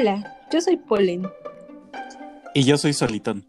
Hola, 0.00 0.38
yo 0.50 0.62
soy 0.62 0.78
Polen. 0.78 1.28
Y 2.54 2.64
yo 2.64 2.78
soy 2.78 2.94
Solitón. 2.94 3.44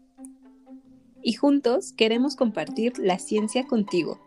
Y 1.22 1.32
juntos 1.32 1.94
queremos 1.96 2.36
compartir 2.36 2.98
la 2.98 3.18
ciencia 3.18 3.66
contigo. 3.66 4.20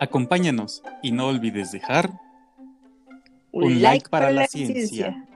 Acompáñanos 0.00 0.82
y 1.02 1.12
no 1.12 1.28
olvides 1.28 1.72
dejar 1.72 2.10
un, 3.52 3.82
like, 3.82 4.08
para, 4.08 4.30
la, 4.30 4.46
ciencia. 4.46 5.26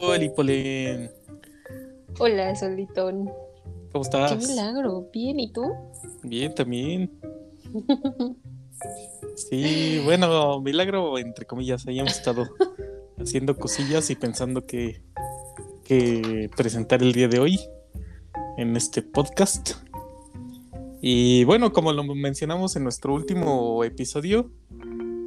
Hola, 0.00 0.32
Polen. 0.36 1.10
Hola, 2.20 2.54
Solitón. 2.54 3.28
¿Cómo 3.96 4.04
estás? 4.04 4.30
Qué 4.32 4.48
milagro. 4.48 5.08
Bien, 5.10 5.40
¿y 5.40 5.50
tú? 5.50 5.72
Bien, 6.22 6.54
también. 6.54 7.10
Sí, 9.34 10.02
bueno, 10.04 10.60
milagro, 10.60 11.16
entre 11.18 11.46
comillas, 11.46 11.86
ahí 11.86 11.98
hemos 11.98 12.12
estado 12.12 12.46
haciendo 13.18 13.56
cosillas 13.56 14.10
y 14.10 14.16
pensando 14.16 14.66
que, 14.66 15.02
que 15.84 16.50
presentar 16.54 17.02
el 17.02 17.12
día 17.14 17.28
de 17.28 17.38
hoy 17.38 17.58
en 18.58 18.76
este 18.76 19.00
podcast. 19.00 19.72
Y 21.00 21.44
bueno, 21.44 21.72
como 21.72 21.92
lo 21.92 22.04
mencionamos 22.04 22.76
en 22.76 22.84
nuestro 22.84 23.14
último 23.14 23.82
episodio, 23.82 24.50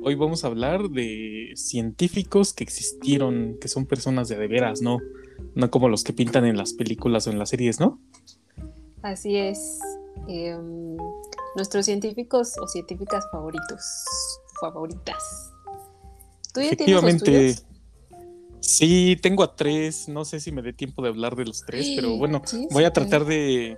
hoy 0.03 0.13
vamos 0.13 0.43
a 0.43 0.47
hablar 0.47 0.89
de 0.89 1.53
científicos 1.55 2.53
que 2.53 2.63
existieron, 2.63 3.57
que 3.59 3.67
son 3.67 3.87
personas 3.87 4.29
de 4.29 4.37
de 4.37 4.47
veras, 4.47 4.81
¿no? 4.81 4.99
No 5.55 5.71
como 5.71 5.89
los 5.89 6.03
que 6.03 6.13
pintan 6.13 6.45
en 6.45 6.57
las 6.57 6.73
películas 6.73 7.25
o 7.25 7.31
en 7.31 7.39
las 7.39 7.49
series, 7.49 7.79
¿no? 7.79 7.99
Así 9.01 9.37
es. 9.37 9.79
Em, 10.27 10.97
nuestros 11.55 11.85
científicos 11.85 12.53
o 12.61 12.67
científicas 12.67 13.25
favoritos, 13.31 13.81
favoritas. 14.59 15.51
¿Tú 16.53 16.61
ya 16.61 16.67
Efectivamente. 16.67 17.55
Sí, 18.59 19.17
tengo 19.21 19.43
a 19.43 19.55
tres. 19.55 20.09
No 20.09 20.25
sé 20.25 20.39
si 20.39 20.51
me 20.51 20.61
dé 20.61 20.73
tiempo 20.73 21.01
de 21.01 21.09
hablar 21.09 21.35
de 21.35 21.45
los 21.45 21.65
tres, 21.65 21.91
pero 21.95 22.17
bueno, 22.17 22.41
voy 22.71 22.83
a 22.83 22.93
tratar 22.93 23.25
de, 23.25 23.77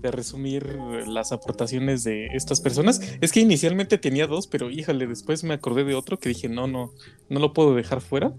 de 0.00 0.10
resumir 0.10 0.66
las 1.06 1.32
aportaciones 1.32 2.04
de 2.04 2.26
estas 2.34 2.60
personas. 2.60 3.00
Es 3.20 3.32
que 3.32 3.40
inicialmente 3.40 3.98
tenía 3.98 4.26
dos, 4.26 4.46
pero 4.46 4.70
híjale, 4.70 5.06
después 5.06 5.44
me 5.44 5.54
acordé 5.54 5.84
de 5.84 5.94
otro 5.94 6.18
que 6.18 6.30
dije, 6.30 6.48
no, 6.48 6.66
no, 6.66 6.92
no 7.28 7.40
lo 7.40 7.52
puedo 7.52 7.74
dejar 7.74 8.00
fuera. 8.00 8.34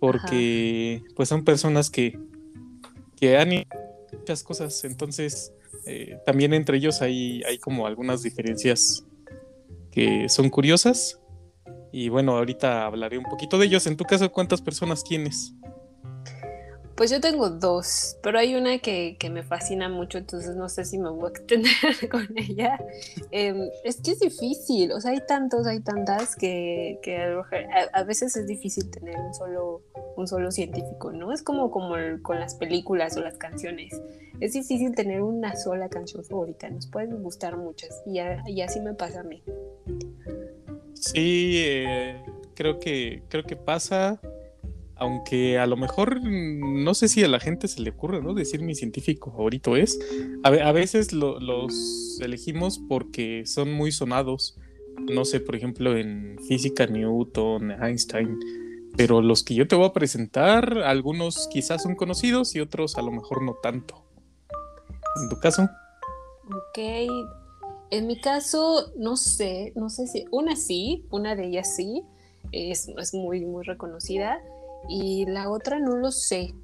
Porque 0.00 1.04
pues 1.14 1.28
son 1.28 1.44
personas 1.44 1.88
que, 1.90 2.18
que 3.16 3.38
han 3.38 3.52
muchas 4.22 4.42
cosas. 4.44 4.84
Entonces, 4.84 5.52
eh, 5.84 6.16
también 6.24 6.54
entre 6.54 6.76
ellos 6.76 7.02
hay, 7.02 7.42
hay 7.42 7.58
como 7.58 7.86
algunas 7.86 8.22
diferencias 8.22 9.04
que 9.90 10.28
son 10.28 10.48
curiosas. 10.48 11.20
Y 11.92 12.08
bueno, 12.08 12.36
ahorita 12.36 12.86
hablaré 12.86 13.18
un 13.18 13.24
poquito 13.24 13.58
de 13.58 13.66
ellos. 13.66 13.86
En 13.86 13.96
tu 13.96 14.04
caso, 14.04 14.30
¿cuántas 14.30 14.62
personas 14.62 15.02
tienes? 15.02 15.52
Pues 17.02 17.10
yo 17.10 17.20
tengo 17.20 17.50
dos, 17.50 18.16
pero 18.22 18.38
hay 18.38 18.54
una 18.54 18.78
que, 18.78 19.16
me 19.28 19.42
fascina 19.42 19.88
mucho, 19.88 20.18
entonces 20.18 20.54
no 20.54 20.68
sé 20.68 20.84
si 20.84 20.98
me 20.98 21.10
voy 21.10 21.24
a 21.24 21.28
extender 21.30 21.72
con 22.08 22.28
ella. 22.36 22.78
Em, 23.32 23.70
es 23.82 24.00
que 24.00 24.12
es 24.12 24.20
difícil, 24.20 24.92
o 24.92 25.00
sea, 25.00 25.10
hay 25.10 25.18
tantos, 25.26 25.66
hay 25.66 25.80
tantas 25.80 26.36
que, 26.36 27.00
a, 27.92 28.02
veces 28.04 28.36
es 28.36 28.46
difícil 28.46 28.88
tener 28.88 29.18
un 29.18 29.34
solo, 29.34 29.82
un 30.16 30.28
solo 30.28 30.52
científico, 30.52 31.10
¿no? 31.10 31.32
Es 31.32 31.42
como, 31.42 31.72
como 31.72 31.96
con 32.22 32.38
las 32.38 32.54
películas 32.54 33.16
o 33.16 33.20
las 33.20 33.34
canciones. 33.34 34.00
Es 34.38 34.52
difícil 34.52 34.94
tener 34.94 35.22
una 35.22 35.56
sola 35.56 35.88
canción 35.88 36.22
favorita, 36.22 36.70
nos 36.70 36.86
pueden 36.86 37.20
gustar 37.20 37.56
muchas 37.56 38.00
y, 38.06 38.20
y 38.46 38.60
así 38.60 38.78
me 38.78 38.94
pasa 38.94 39.22
a 39.22 39.24
mí. 39.24 39.42
Sí, 40.94 41.64
eh, 41.66 42.22
creo, 42.54 42.78
que, 42.78 43.24
creo 43.28 43.42
que 43.42 43.56
pasa 43.56 44.20
aunque 45.02 45.58
a 45.58 45.66
lo 45.66 45.76
mejor 45.76 46.20
mm, 46.20 46.84
no 46.84 46.94
sé 46.94 47.08
si 47.08 47.24
a 47.24 47.28
la 47.28 47.40
gente 47.40 47.66
se 47.66 47.82
le 47.82 47.90
ocurre, 47.90 48.22
¿no? 48.22 48.34
Decir 48.34 48.62
mi 48.62 48.76
científico 48.76 49.32
favorito 49.32 49.76
es. 49.76 49.98
A, 50.44 50.72
veces 50.72 51.12
los 51.12 52.18
elegimos 52.20 52.80
porque 52.88 53.42
son 53.44 53.72
muy 53.72 53.90
sonados. 53.90 54.56
No 54.98 55.24
sé, 55.24 55.40
por 55.40 55.56
ejemplo, 55.56 55.96
en 55.96 56.38
física 56.46 56.86
Newton, 56.86 57.72
Einstein. 57.82 58.38
Pero 58.96 59.22
los 59.22 59.42
que 59.42 59.54
yo 59.54 59.66
te 59.66 59.74
voy 59.74 59.86
a 59.86 59.92
presentar, 59.92 60.78
algunos 60.78 61.48
quizás 61.48 61.82
son 61.82 61.96
conocidos 61.96 62.54
y 62.54 62.60
otros 62.60 62.96
a 62.96 63.02
lo 63.02 63.10
mejor 63.10 63.42
no 63.42 63.54
tanto. 63.60 64.04
¿En 65.20 65.28
tu 65.28 65.40
caso? 65.40 65.68
Ok. 66.46 66.78
En 67.90 68.06
mi 68.06 68.20
caso, 68.20 68.92
no 68.96 69.16
sé, 69.16 69.72
no 69.74 69.88
sé 69.90 70.06
si. 70.06 70.26
Una 70.30 70.54
sí, 70.54 71.06
una 71.10 71.34
de 71.34 71.48
ellas 71.48 71.74
sí. 71.74 72.04
Es, 72.52 72.88
es 72.88 73.14
muy, 73.14 73.44
muy 73.44 73.64
reconocida 73.64 74.40
y 74.88 75.26
la 75.26 75.50
otra 75.50 75.78
no 75.78 75.96
lo 75.96 76.10
sé. 76.10 76.54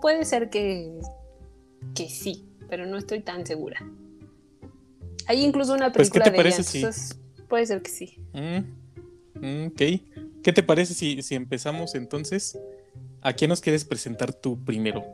Puede 0.00 0.24
ser 0.24 0.50
que, 0.50 0.98
que 1.94 2.08
sí, 2.08 2.44
pero 2.68 2.86
no 2.86 2.98
estoy 2.98 3.20
tan 3.20 3.46
segura. 3.46 3.80
Hay 5.26 5.44
incluso 5.44 5.74
una 5.74 5.92
pues, 5.92 6.10
película 6.10 6.24
¿qué 6.24 6.30
te 6.30 6.36
parece 6.36 6.62
si... 6.62 6.84
puede 7.48 7.66
ser 7.66 7.82
que 7.82 7.90
sí. 7.90 8.18
Mm, 8.32 9.66
ok. 9.68 9.82
¿Qué 10.42 10.52
te 10.52 10.62
parece 10.62 10.94
si, 10.94 11.22
si, 11.22 11.34
empezamos 11.34 11.94
entonces? 11.94 12.58
¿A 13.20 13.32
quién 13.32 13.48
nos 13.48 13.60
quieres 13.60 13.84
presentar 13.84 14.34
tú 14.34 14.62
primero? 14.64 15.04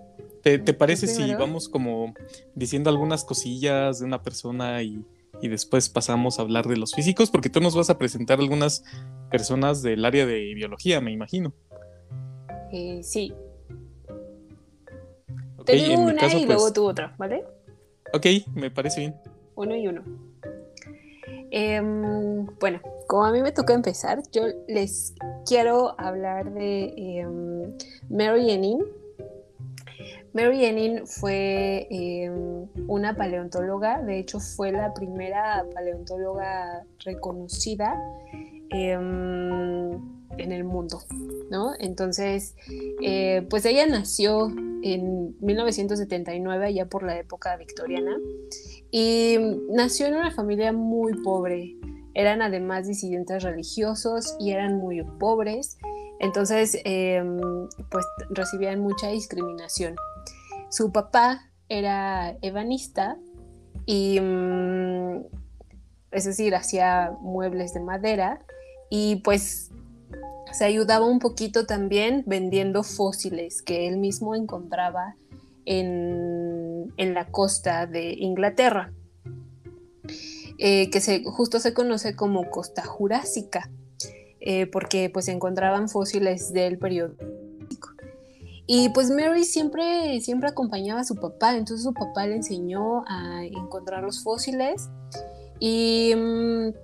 ¿Te, 0.43 0.59
parece 0.73 1.07
si 1.07 1.35
vamos 1.35 1.69
como 1.69 2.15
diciendo 2.55 2.89
algunas 2.89 3.25
cosillas 3.25 3.99
de 3.99 4.07
una 4.07 4.23
persona 4.23 4.83
y, 4.83 5.05
y 5.43 5.49
después 5.49 5.91
pasamos 5.91 6.39
a 6.39 6.43
hablar 6.43 6.67
de 6.67 6.79
los 6.79 6.95
físicos? 6.95 7.31
Porque 7.31 7.51
tú 7.51 7.61
nos 7.61 7.77
vas 7.77 7.91
a 7.91 7.99
presentar 7.99 8.39
algunas 8.39 8.83
personas 9.31 9.83
del 9.83 10.07
área 10.07 10.25
de 10.25 10.55
biología, 10.55 11.03
me 11.03 11.13
imagino. 11.13 11.53
Eh, 12.73 13.01
sí. 13.03 13.33
Okay, 15.59 15.95
una 15.97 16.27
y 16.27 16.47
luego 16.47 16.63
pues 16.63 16.73
tú 16.73 16.87
otra, 16.87 17.15
¿vale? 17.19 17.45
Ok, 18.13 18.27
me 18.55 18.71
parece 18.71 19.01
bien. 19.01 19.17
Uno 19.55 19.77
y 19.77 19.87
uno. 19.87 20.03
Em, 21.51 22.47
bueno, 22.61 22.81
como 23.07 23.25
a 23.25 23.33
mí 23.33 23.43
me 23.43 23.53
toca 23.53 23.75
empezar, 23.75 24.23
yo 24.33 24.43
les 24.67 25.15
quiero 25.47 25.99
hablar 25.99 26.53
de 26.53 26.95
em, 26.97 27.75
Mary 28.09 28.51
Ennin. 28.51 28.85
Mary 30.33 30.65
Ennin 30.65 31.07
fue 31.07 31.87
em, 31.91 32.67
una 32.87 33.17
paleontóloga, 33.17 34.03
de 34.03 34.19
hecho 34.19 34.41
fue 34.41 34.73
la 34.73 34.93
primera 34.95 35.65
paleontóloga 35.75 36.85
reconocida 37.05 37.99
en 40.37 40.53
el 40.53 40.65
mundo, 40.65 41.03
¿no? 41.51 41.73
Entonces, 41.79 42.55
eh, 43.03 43.47
pues 43.49 43.65
ella 43.65 43.87
nació 43.87 44.49
en 44.83 45.37
1979, 45.41 46.75
ya 46.75 46.87
por 46.87 47.03
la 47.03 47.19
época 47.19 47.57
victoriana, 47.57 48.17
y 48.91 49.37
nació 49.71 50.07
en 50.07 50.17
una 50.17 50.31
familia 50.31 50.73
muy 50.73 51.15
pobre. 51.23 51.77
Eran 52.15 52.43
además 52.43 52.87
disidentes 52.87 53.43
religiosos 53.43 54.37
y 54.41 54.51
eran 54.51 54.79
muy 54.79 55.03
pobres, 55.19 55.79
entonces, 56.21 56.79
em, 56.85 57.39
pues 57.91 58.05
recibían 58.31 58.81
mucha 58.81 59.09
discriminación. 59.09 59.95
Su 60.69 60.91
papá 60.91 61.49
era 61.69 62.37
ebanista 62.43 63.17
y, 63.87 64.21
mm, 64.21 65.27
es 66.11 66.25
decir, 66.25 66.55
hacía 66.55 67.13
muebles 67.21 67.73
de 67.75 67.81
madera 67.81 68.41
y 68.91 69.17
pues 69.17 69.71
se 70.53 70.65
ayudaba 70.65 71.07
un 71.07 71.19
poquito 71.19 71.67
también 71.67 72.25
vendiendo 72.27 72.83
fósiles 72.83 73.63
que 73.63 73.89
él 73.89 73.99
mismo 73.99 74.35
encontraba 74.35 75.17
en, 75.65 76.93
la 76.97 77.27
costa 77.31 77.87
de 77.87 78.15
Inglaterra, 78.15 78.93
eh, 80.59 80.91
que 80.91 81.01
se, 81.01 81.23
justo 81.25 81.61
se 81.61 81.75
conoce 81.75 82.17
como 82.17 82.51
costa 82.51 82.85
jurásica, 82.85 83.71
eh, 84.41 84.67
porque 84.67 85.11
pues 85.13 85.29
encontraban 85.29 85.89
fósiles 85.89 86.53
del 86.53 86.79
periodo 86.79 87.15
y 88.71 88.91
pues 88.91 89.11
Mary 89.11 89.45
siempre, 89.45 90.21
siempre 90.21 90.51
acompañaba 90.51 91.01
a 91.01 91.05
su 91.05 91.17
papá, 91.17 91.57
entonces 91.57 91.85
su 91.85 91.95
papá 91.95 92.27
le 92.27 92.37
enseñó 92.37 93.03
a 93.09 93.43
encontrar 93.43 94.03
los 94.03 94.23
fósiles 94.23 94.91
y 95.59 96.13
mm, 96.15 96.75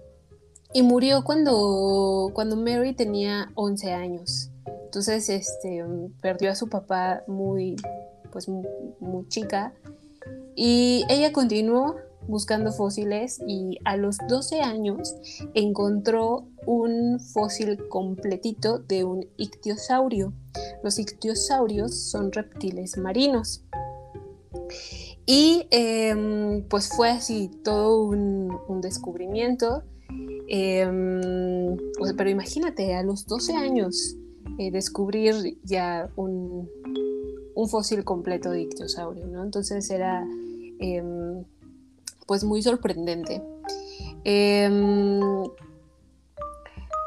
y 0.74 0.82
murió 0.82 1.24
cuando, 1.24 2.30
cuando 2.34 2.56
Mary 2.56 2.94
tenía 2.94 3.50
11 3.54 3.92
años. 3.92 4.50
Entonces, 4.84 5.28
este, 5.28 5.84
perdió 6.20 6.50
a 6.50 6.54
su 6.54 6.68
papá 6.68 7.22
muy, 7.26 7.76
pues, 8.30 8.48
muy, 8.48 9.28
chica. 9.28 9.72
Y 10.54 11.04
ella 11.08 11.32
continuó 11.32 11.96
buscando 12.26 12.72
fósiles 12.72 13.40
y 13.46 13.78
a 13.84 13.96
los 13.96 14.18
12 14.28 14.60
años 14.60 15.14
encontró 15.54 16.46
un 16.66 17.20
fósil 17.20 17.88
completito 17.88 18.78
de 18.78 19.04
un 19.04 19.26
ictiosaurio. 19.36 20.32
Los 20.82 20.98
ictiosaurios 20.98 21.94
son 21.94 22.32
reptiles 22.32 22.98
marinos. 22.98 23.62
Y 25.26 25.66
em, 25.70 26.62
pues 26.68 26.88
fue 26.88 27.10
así 27.10 27.48
todo 27.62 28.04
un, 28.04 28.80
descubrimiento. 28.80 29.82
Em, 30.48 31.76
pero 32.16 32.30
imagínate, 32.30 32.94
a 32.94 33.02
los 33.02 33.26
12 33.26 33.54
años 33.54 34.16
eh, 34.58 34.70
descubrir 34.70 35.58
ya 35.64 36.10
un, 36.16 36.68
un, 37.54 37.68
fósil 37.68 38.04
completo 38.04 38.50
de 38.50 38.62
ictiosaurio, 38.62 39.26
¿no? 39.26 39.42
Entonces 39.42 39.90
era 39.90 40.26
em, 40.80 41.44
pues 42.26 42.44
muy 42.44 42.62
sorprendente. 42.62 43.42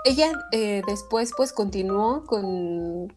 ella 0.05 0.31
eh, 0.51 0.81
después 0.87 1.31
pues 1.35 1.51
continuó 1.53 2.25
con, 2.25 3.11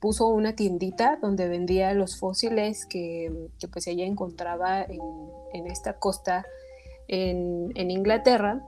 puso 0.00 0.26
una 0.28 0.56
tiendita 0.56 1.18
donde 1.20 1.48
vendía 1.48 1.92
los 1.94 2.18
fósiles 2.18 2.86
que, 2.86 3.48
pues 3.72 3.86
ella 3.86 4.04
encontraba 4.04 4.82
en, 4.82 5.66
esta 5.66 5.94
costa 5.98 6.46
en, 7.08 7.90
Inglaterra. 7.90 8.64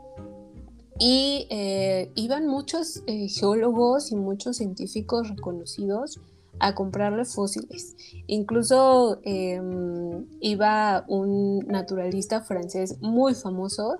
Y 1.05 1.49
eh, 1.51 2.13
iban 2.15 2.47
muchos 2.47 3.03
eh, 3.09 3.27
geólogos 3.27 4.13
y 4.13 4.15
muchos 4.15 4.59
científicos 4.59 5.29
reconocidos 5.29 6.21
a 6.61 6.77
comprarle 6.77 7.25
fósiles. 7.25 7.97
Incluso 8.29 9.19
em, 9.25 10.25
iba 10.41 11.05
un 11.09 11.59
naturalista 11.67 12.43
francés 12.43 12.99
muy 13.01 13.35
famoso 13.35 13.97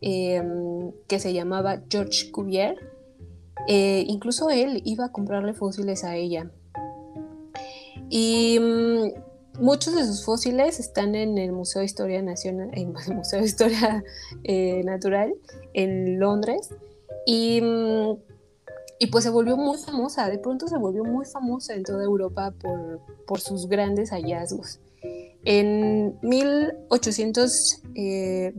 em, 0.00 0.92
que 1.08 1.18
se 1.18 1.32
llamaba 1.32 1.82
Georges 1.90 2.30
Cuvier, 2.30 2.76
eh, 3.66 4.04
incluso 4.06 4.48
él 4.48 4.80
iba 4.84 5.06
a 5.06 5.10
comprarle 5.10 5.54
fósiles 5.54 6.04
a 6.04 6.14
ella. 6.14 6.52
Y 8.08 8.60
mm, 8.60 9.23
muchos 9.58 9.94
de 9.94 10.04
sus 10.04 10.24
fósiles 10.24 10.80
están 10.80 11.14
en 11.14 11.38
el 11.38 11.52
Museo 11.52 11.80
de 11.80 11.86
Historia 11.86 12.22
Nacional, 12.22 12.70
en 12.72 12.94
el 12.96 13.14
Museo 13.16 13.40
de 13.40 13.46
Historia 13.46 14.04
eh, 14.44 14.82
Natural 14.84 15.34
en 15.72 16.18
Londres. 16.18 16.70
Y, 17.26 17.60
mm, 17.60 18.16
y, 18.98 19.06
pues 19.08 19.24
se 19.24 19.30
volvió 19.30 19.56
muy 19.56 19.78
famosa, 19.78 20.28
de 20.28 20.38
pronto 20.38 20.68
se 20.68 20.78
volvió 20.78 21.04
muy 21.04 21.24
famosa 21.26 21.74
en 21.74 21.82
toda 21.82 22.04
Europa 22.04 22.52
por, 22.60 23.00
por 23.26 23.40
sus 23.40 23.68
grandes 23.68 24.10
hallazgos. 24.10 24.80
En 25.44 26.18
1828 26.22 27.94
eh, 27.96 28.52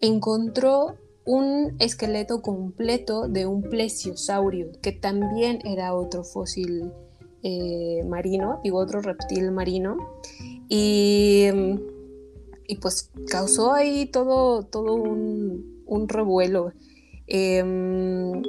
encontró 0.00 0.96
un 1.24 1.76
esqueleto 1.78 2.42
completo 2.42 3.28
de 3.28 3.46
un 3.46 3.62
plesiosaurio, 3.62 4.72
que 4.82 4.90
también 4.92 5.60
era 5.64 5.94
otro 5.94 6.24
fósil 6.24 6.92
eh, 7.42 8.04
marino, 8.06 8.60
digo 8.62 8.78
otro 8.78 9.00
reptil 9.00 9.50
marino, 9.50 9.96
y, 10.68 11.48
y, 12.66 12.76
pues 12.76 13.10
causó 13.28 13.72
ahí 13.72 14.06
todo, 14.06 14.64
todo 14.64 14.94
un, 14.94 16.08
revuelo. 16.08 16.72
Em, 17.26 18.42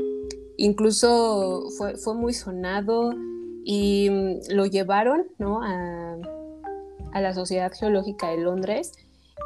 incluso 0.58 1.68
fue, 1.78 1.98
fue, 1.98 2.16
muy 2.16 2.34
sonado 2.34 3.12
y 3.64 4.10
lo 4.50 4.66
llevaron 4.66 5.28
¿no? 5.38 5.64
a, 5.64 6.18
a 7.14 7.22
la 7.22 7.34
Sociedad 7.34 7.72
Geológica 7.74 8.30
de 8.30 8.38
Londres 8.38 8.94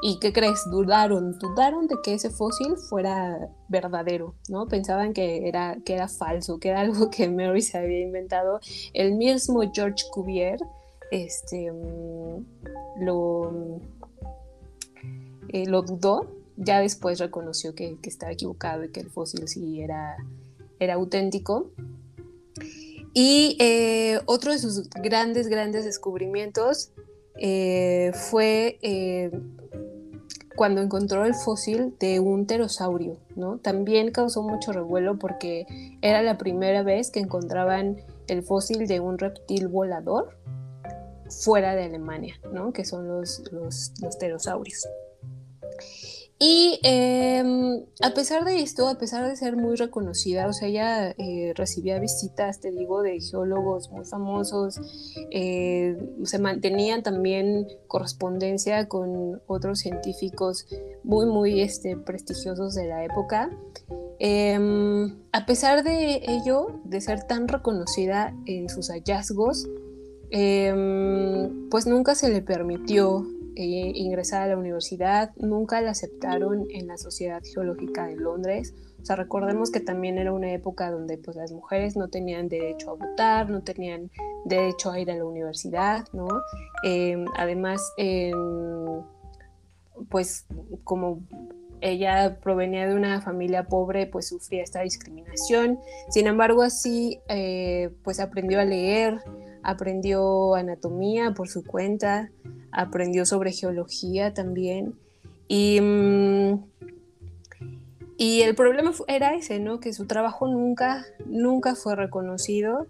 ¿Y 0.02 0.20
qué 0.20 0.34
crees? 0.34 0.64
Dudaron, 0.70 1.38
dudaron 1.40 1.88
de 1.88 1.96
que 2.04 2.14
ese 2.14 2.30
fósil 2.30 2.78
fuera 2.78 3.50
verdadero, 3.70 4.36
¿no? 4.50 4.68
Pensaban 4.68 5.14
que 5.14 5.48
era, 5.48 5.78
que 5.86 5.94
era 5.94 6.08
falso, 6.08 6.60
que 6.60 6.70
era 6.70 6.82
algo 6.82 7.10
que 7.10 7.30
Mary 7.30 7.62
se 7.62 7.78
había 7.78 8.02
inventado. 8.02 8.60
El 8.94 9.16
mismo 9.16 9.62
George 9.74 10.06
Cuvier 10.12 10.60
este, 11.12 11.72
mm, 11.72 12.46
lo, 13.02 13.80
eh, 15.50 15.66
lo 15.66 15.82
dudó, 15.82 16.28
ya 16.58 16.80
después 16.80 17.20
reconoció 17.20 17.76
que, 17.76 17.98
estaba 18.04 18.32
equivocado 18.32 18.84
y 18.84 18.92
que 18.92 19.02
el 19.02 19.10
fósil 19.10 19.48
sí 19.48 19.82
era, 19.82 20.18
era 20.80 20.96
auténtico. 20.96 21.72
Y 23.14 23.56
eh, 23.60 24.20
otro 24.26 24.52
de 24.52 24.60
sus 24.60 24.90
grandes, 24.90 25.48
grandes 25.48 25.86
descubrimientos 25.86 26.92
eh, 27.38 28.12
fue 28.14 28.78
cuando 30.56 30.82
encontró 30.82 31.26
el 31.26 31.36
fósil 31.36 31.96
de 32.00 32.20
un 32.20 32.46
pterosaurio, 32.46 33.18
¿no? 33.36 33.58
También 33.58 34.12
causó 34.12 34.42
mucho 34.42 34.72
revuelo 34.72 35.20
porque 35.20 35.66
era 36.02 36.22
la 36.22 36.38
primera 36.38 36.82
vez 36.84 37.12
que 37.12 37.20
encontraban 37.20 37.98
el 38.28 38.44
fósil 38.44 38.88
de 38.88 39.00
un 39.00 39.18
reptil 39.18 39.68
volador 39.68 40.38
fuera 41.30 41.76
de 41.76 41.84
Alemania, 41.84 42.36
¿no? 42.52 42.72
Que 42.72 42.86
son 42.86 43.08
los, 43.08 43.44
los, 43.52 43.94
los 44.02 44.16
pterosaurios. 44.18 44.88
Y 46.38 46.80
em, 46.84 47.86
a 48.02 48.10
pesar 48.14 48.44
de 48.44 48.62
esto, 48.62 48.90
a 48.90 48.98
pesar 48.98 49.26
de 49.26 49.38
ser 49.38 49.56
muy 49.56 49.78
reconocida, 49.78 50.48
o 50.48 50.54
sea, 50.54 50.68
ella 50.68 51.12
eh, 51.12 51.54
recibía 51.56 51.98
visitas, 52.00 52.60
te 52.60 52.72
digo, 52.72 53.02
de 53.04 53.22
geólogos 53.22 53.90
muy 53.90 54.04
famosos, 54.04 54.82
eh, 55.32 55.98
se 56.24 56.40
mantenían 56.40 57.04
también 57.04 57.68
correspondencia 57.88 58.90
con 58.90 59.42
otros 59.48 59.80
científicos 59.80 60.68
muy, 61.04 61.26
muy 61.26 61.62
este, 61.62 61.96
prestigiosos 61.96 62.76
de 62.76 62.88
la 62.88 63.06
época. 63.06 63.50
Em, 64.20 65.18
a 65.32 65.46
pesar 65.46 65.84
de 65.86 66.22
ello, 66.28 66.82
de 66.84 67.00
ser 67.00 67.24
tan 67.24 67.48
reconocida 67.48 68.36
en 68.46 68.68
sus 68.68 68.90
hallazgos, 68.90 69.70
em, 70.32 71.70
pues 71.70 71.88
nunca 71.88 72.14
se 72.14 72.30
le 72.30 72.42
permitió 72.42 73.26
eh, 73.56 73.92
ingresar 73.96 74.42
a 74.44 74.48
la 74.48 74.58
universidad, 74.58 75.32
nunca 75.38 75.82
la 75.82 75.92
aceptaron 75.92 76.66
en 76.70 76.88
la 76.88 76.98
Sociedad 76.98 77.42
Geológica 77.44 78.08
de 78.08 78.16
Londres. 78.16 78.74
O 79.02 79.06
sea, 79.06 79.16
recordemos 79.16 79.72
que 79.72 79.80
también 79.80 80.18
era 80.18 80.34
una 80.34 80.52
época 80.52 80.90
donde 80.92 81.18
pues, 81.18 81.38
las 81.38 81.52
mujeres 81.52 81.96
no 81.96 82.08
tenían 82.08 82.50
derecho 82.50 82.92
a 82.92 82.94
votar, 82.96 83.50
no 83.50 83.62
tenían 83.62 84.10
derecho 84.46 84.92
a 84.92 85.00
ir 85.00 85.12
a 85.12 85.16
la 85.16 85.26
universidad, 85.26 86.08
¿no? 86.12 86.28
Em, 86.84 87.26
además, 87.38 87.82
em, 87.98 88.34
pues 90.10 90.48
como 90.84 91.22
ella 91.82 92.40
provenía 92.42 92.88
de 92.88 92.96
una 92.96 93.22
familia 93.22 93.68
pobre, 93.68 94.08
pues 94.08 94.30
sufría 94.30 94.64
esta 94.64 94.82
discriminación. 94.82 95.80
Sin 96.10 96.28
embargo, 96.28 96.64
así, 96.64 97.20
eh, 97.30 97.92
pues 98.04 98.20
aprendió 98.20 98.60
a 98.60 98.66
leer, 98.66 99.20
aprendió 99.66 100.56
anatomía 100.56 101.34
por 101.34 101.50
su 101.50 101.66
cuenta, 101.66 102.30
aprendió 102.72 103.26
sobre 103.26 103.52
geología 103.52 104.34
también. 104.34 104.96
Y, 105.48 105.82
mm, 105.82 106.64
y 108.18 108.42
el 108.42 108.56
problema 108.56 108.94
era 109.08 109.36
ese, 109.36 109.60
¿no? 109.60 109.80
Que 109.80 109.92
su 109.92 110.06
trabajo 110.06 110.48
nunca, 110.48 111.06
nunca 111.26 111.76
fue 111.76 111.96
reconocido. 111.96 112.88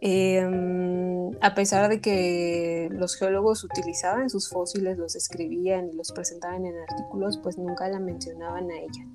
Em, 0.00 1.30
a 1.40 1.54
pesar 1.54 1.88
de 1.88 2.00
que 2.00 2.88
los 2.90 3.16
geólogos 3.16 3.62
utilizaban 3.64 4.30
sus 4.30 4.48
fósiles, 4.48 4.98
los 4.98 5.14
escribían 5.14 5.90
y 5.90 5.92
los 5.92 6.12
presentaban 6.12 6.64
en 6.66 6.74
artículos, 6.76 7.38
pues 7.38 7.58
nunca 7.58 7.88
la 7.88 8.00
mencionaban 8.00 8.70
a 8.70 8.78
ella. 8.78 9.06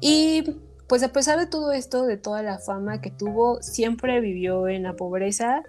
Y 0.00 0.60
pues 0.88 1.02
a 1.02 1.12
pesar 1.12 1.38
de 1.38 1.46
todo 1.46 1.72
esto, 1.72 2.04
de 2.04 2.18
toda 2.18 2.42
la 2.42 2.58
fama 2.58 3.00
que 3.00 3.10
tuvo, 3.10 3.62
siempre 3.62 4.20
vivió 4.20 4.68
en 4.68 4.82
la 4.82 4.94
pobreza 4.94 5.62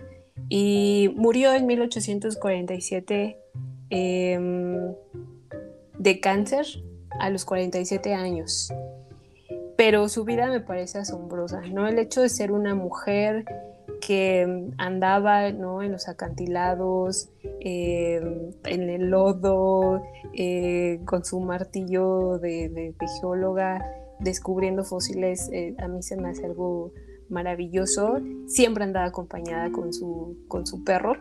y 0.50 1.14
murió 1.16 1.54
en 1.54 1.66
1847 1.66 3.40
em, 3.90 4.94
de 5.98 6.20
cáncer 6.20 6.66
a 7.20 7.30
los 7.30 7.46
47 7.46 8.14
años. 8.14 8.74
Pero 9.78 10.08
su 10.08 10.24
vida 10.24 10.48
me 10.48 10.62
parece 10.62 11.00
asombrosa, 11.00 11.62
¿no? 11.62 11.88
El 11.88 12.00
hecho 12.00 12.22
de 12.22 12.30
ser 12.30 12.52
una 12.52 12.76
mujer 12.76 13.46
que 14.06 14.72
andaba 14.78 15.52
¿no? 15.52 15.82
en 15.82 15.92
los 15.92 16.08
acantilados, 16.08 17.30
em, 17.60 18.52
en 18.66 18.90
el 18.90 19.10
lodo, 19.10 20.02
eh, 20.34 21.00
con 21.06 21.26
su 21.26 21.40
martillo 21.40 22.38
de, 22.40 22.94
geóloga, 23.20 23.84
descubriendo 24.20 24.84
fósiles, 24.84 25.50
eh, 25.52 25.76
a 25.80 25.88
mí 25.88 26.04
se 26.04 26.18
me 26.18 26.30
hace 26.30 26.46
algo 26.46 26.92
maravilloso. 27.30 28.20
Siempre 28.48 28.84
andaba 28.84 29.08
acompañada 29.08 29.72
con 29.72 29.94
su, 29.94 30.38
con 30.48 30.66
su 30.66 30.84
perro. 30.84 31.18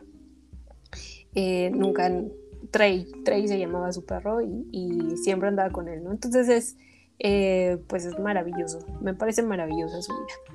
Eh, 1.35 1.71
nunca, 1.75 2.11
Trey, 2.71 3.07
Trey 3.25 3.49
se 3.49 3.59
llamaba 3.59 3.93
su 3.93 4.05
perro 4.05 4.41
y, 4.41 5.17
siempre 5.17 5.49
andaba 5.49 5.71
con 5.71 5.89
él, 5.89 6.05
¿no? 6.05 6.13
Entonces 6.13 6.49
es, 6.49 6.77
eh, 7.19 7.79
pues 7.89 8.05
es 8.05 8.19
maravilloso. 8.19 8.81
Me 9.01 9.15
parece 9.15 9.43
maravillosa 9.43 10.03
su 10.03 10.13
vida. 10.13 10.55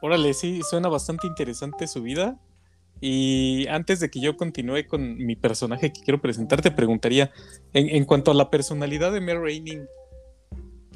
Órale, 0.00 0.32
sí, 0.34 0.60
suena 0.62 0.88
bastante 0.88 1.26
interesante 1.26 1.86
su 1.86 2.02
vida. 2.02 2.38
Y 3.00 3.66
antes 3.68 4.00
de 4.00 4.10
que 4.10 4.20
yo 4.20 4.36
continúe 4.36 4.86
con 4.88 5.16
mi 5.16 5.36
personaje 5.36 5.92
que 5.92 6.00
quiero 6.00 6.20
presentar, 6.20 6.60
te 6.60 6.70
preguntaría, 6.70 7.30
en, 7.72 8.04
cuanto 8.04 8.30
a 8.30 8.34
la 8.34 8.50
personalidad 8.50 9.12
de 9.12 9.20
Mary 9.20 9.38
Raining, 9.38 9.86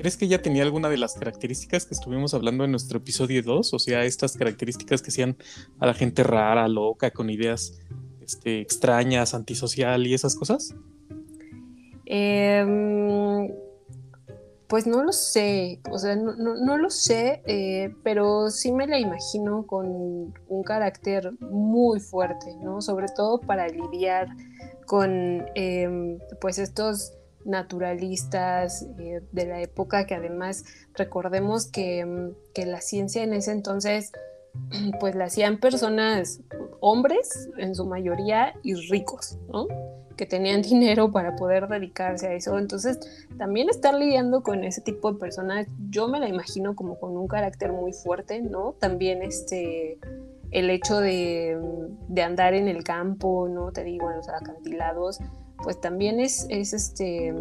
¿Crees 0.03 0.17
que 0.17 0.25
ella 0.25 0.43
tenía 0.43 0.65
alguna 0.65 0.89
de 0.89 0.97
las 0.97 1.15
características 1.15 1.87
que 1.87 1.95
estuvimos 1.95 2.35
hablando 2.35 2.65
en 2.65 2.73
nuestro 2.73 2.99
episodio 2.99 3.41
2? 3.41 3.73
O 3.73 3.79
sea, 3.79 4.05
estas 4.05 4.37
características 4.37 5.01
que 5.01 5.11
hacían 5.11 5.37
a 5.79 5.87
la 5.87 5.95
gente 5.95 6.25
rara, 6.25 6.67
loca, 6.67 7.13
con 7.13 7.31
ideas 7.31 7.79
este, 8.21 8.61
extrañas, 8.61 9.33
antisocial 9.33 10.05
y 10.05 10.15
esas 10.15 10.35
cosas? 10.35 10.75
Em, 12.05 13.49
pues 14.67 14.89
no 14.89 15.05
lo 15.05 15.13
sé, 15.13 15.79
o 15.89 15.97
sea, 15.99 16.17
no, 16.17 16.77
lo 16.79 16.91
sé, 16.91 17.41
eh, 17.47 17.95
pero 18.03 18.51
sí 18.51 18.73
me 18.73 18.89
la 18.89 18.99
imagino 18.99 19.65
con 19.69 20.35
un 20.49 20.63
carácter 20.65 21.31
muy 21.39 22.01
fuerte, 22.01 22.57
¿no? 22.61 22.81
Sobre 22.81 23.07
todo 23.07 23.41
para 23.41 23.69
lidiar 23.69 24.27
con, 24.85 25.47
em, 25.55 26.19
pues, 26.41 26.59
estos 26.59 27.13
naturalistas 27.45 28.87
eh, 28.99 29.23
de 29.33 29.47
la 29.47 29.61
época 29.61 30.07
que 30.07 30.15
además 30.15 30.65
recordemos 30.95 31.67
que, 31.67 32.01
em, 32.01 32.35
que 32.55 32.67
la 32.67 32.81
ciencia 32.81 33.23
en 33.23 33.33
ese 33.33 33.53
entonces 33.53 34.13
pues 35.01 35.15
la 35.15 35.25
hacían 35.25 35.59
personas, 35.59 36.41
hombres 36.81 37.49
en 37.57 37.75
su 37.75 37.87
mayoría 37.87 38.55
y 38.63 38.75
ricos, 38.75 39.39
¿no? 39.49 39.67
que 40.17 40.27
tenían 40.27 40.63
dinero 40.63 41.11
para 41.11 41.37
poder 41.37 41.69
dedicarse 41.69 42.29
a 42.29 42.35
eso. 42.35 42.59
Entonces, 42.59 43.01
también 43.39 43.69
estar 43.69 43.95
lidiando 43.95 44.43
con 44.43 44.65
ese 44.65 44.81
tipo 44.81 45.13
de 45.13 45.19
personas, 45.19 45.67
yo 45.91 46.09
me 46.09 46.21
la 46.21 46.29
imagino 46.29 46.75
como 46.75 46.99
con 46.99 47.17
un 47.17 47.27
carácter 47.29 47.73
muy 47.73 47.93
fuerte, 47.93 48.41
¿no? 48.41 48.75
También 48.79 49.23
este 49.23 49.99
el 50.51 50.69
hecho 50.69 51.01
de, 51.01 51.59
andar 52.23 52.53
en 52.53 52.69
el 52.69 52.85
campo, 52.85 53.49
¿no? 53.49 53.73
Te 53.73 53.85
digo, 53.85 54.11
en 54.11 54.19
los 54.19 54.29
acantilados, 54.29 55.19
pues 55.63 55.81
también 55.81 56.21
es, 56.21 56.47
es 56.49 56.73
este 56.73 57.35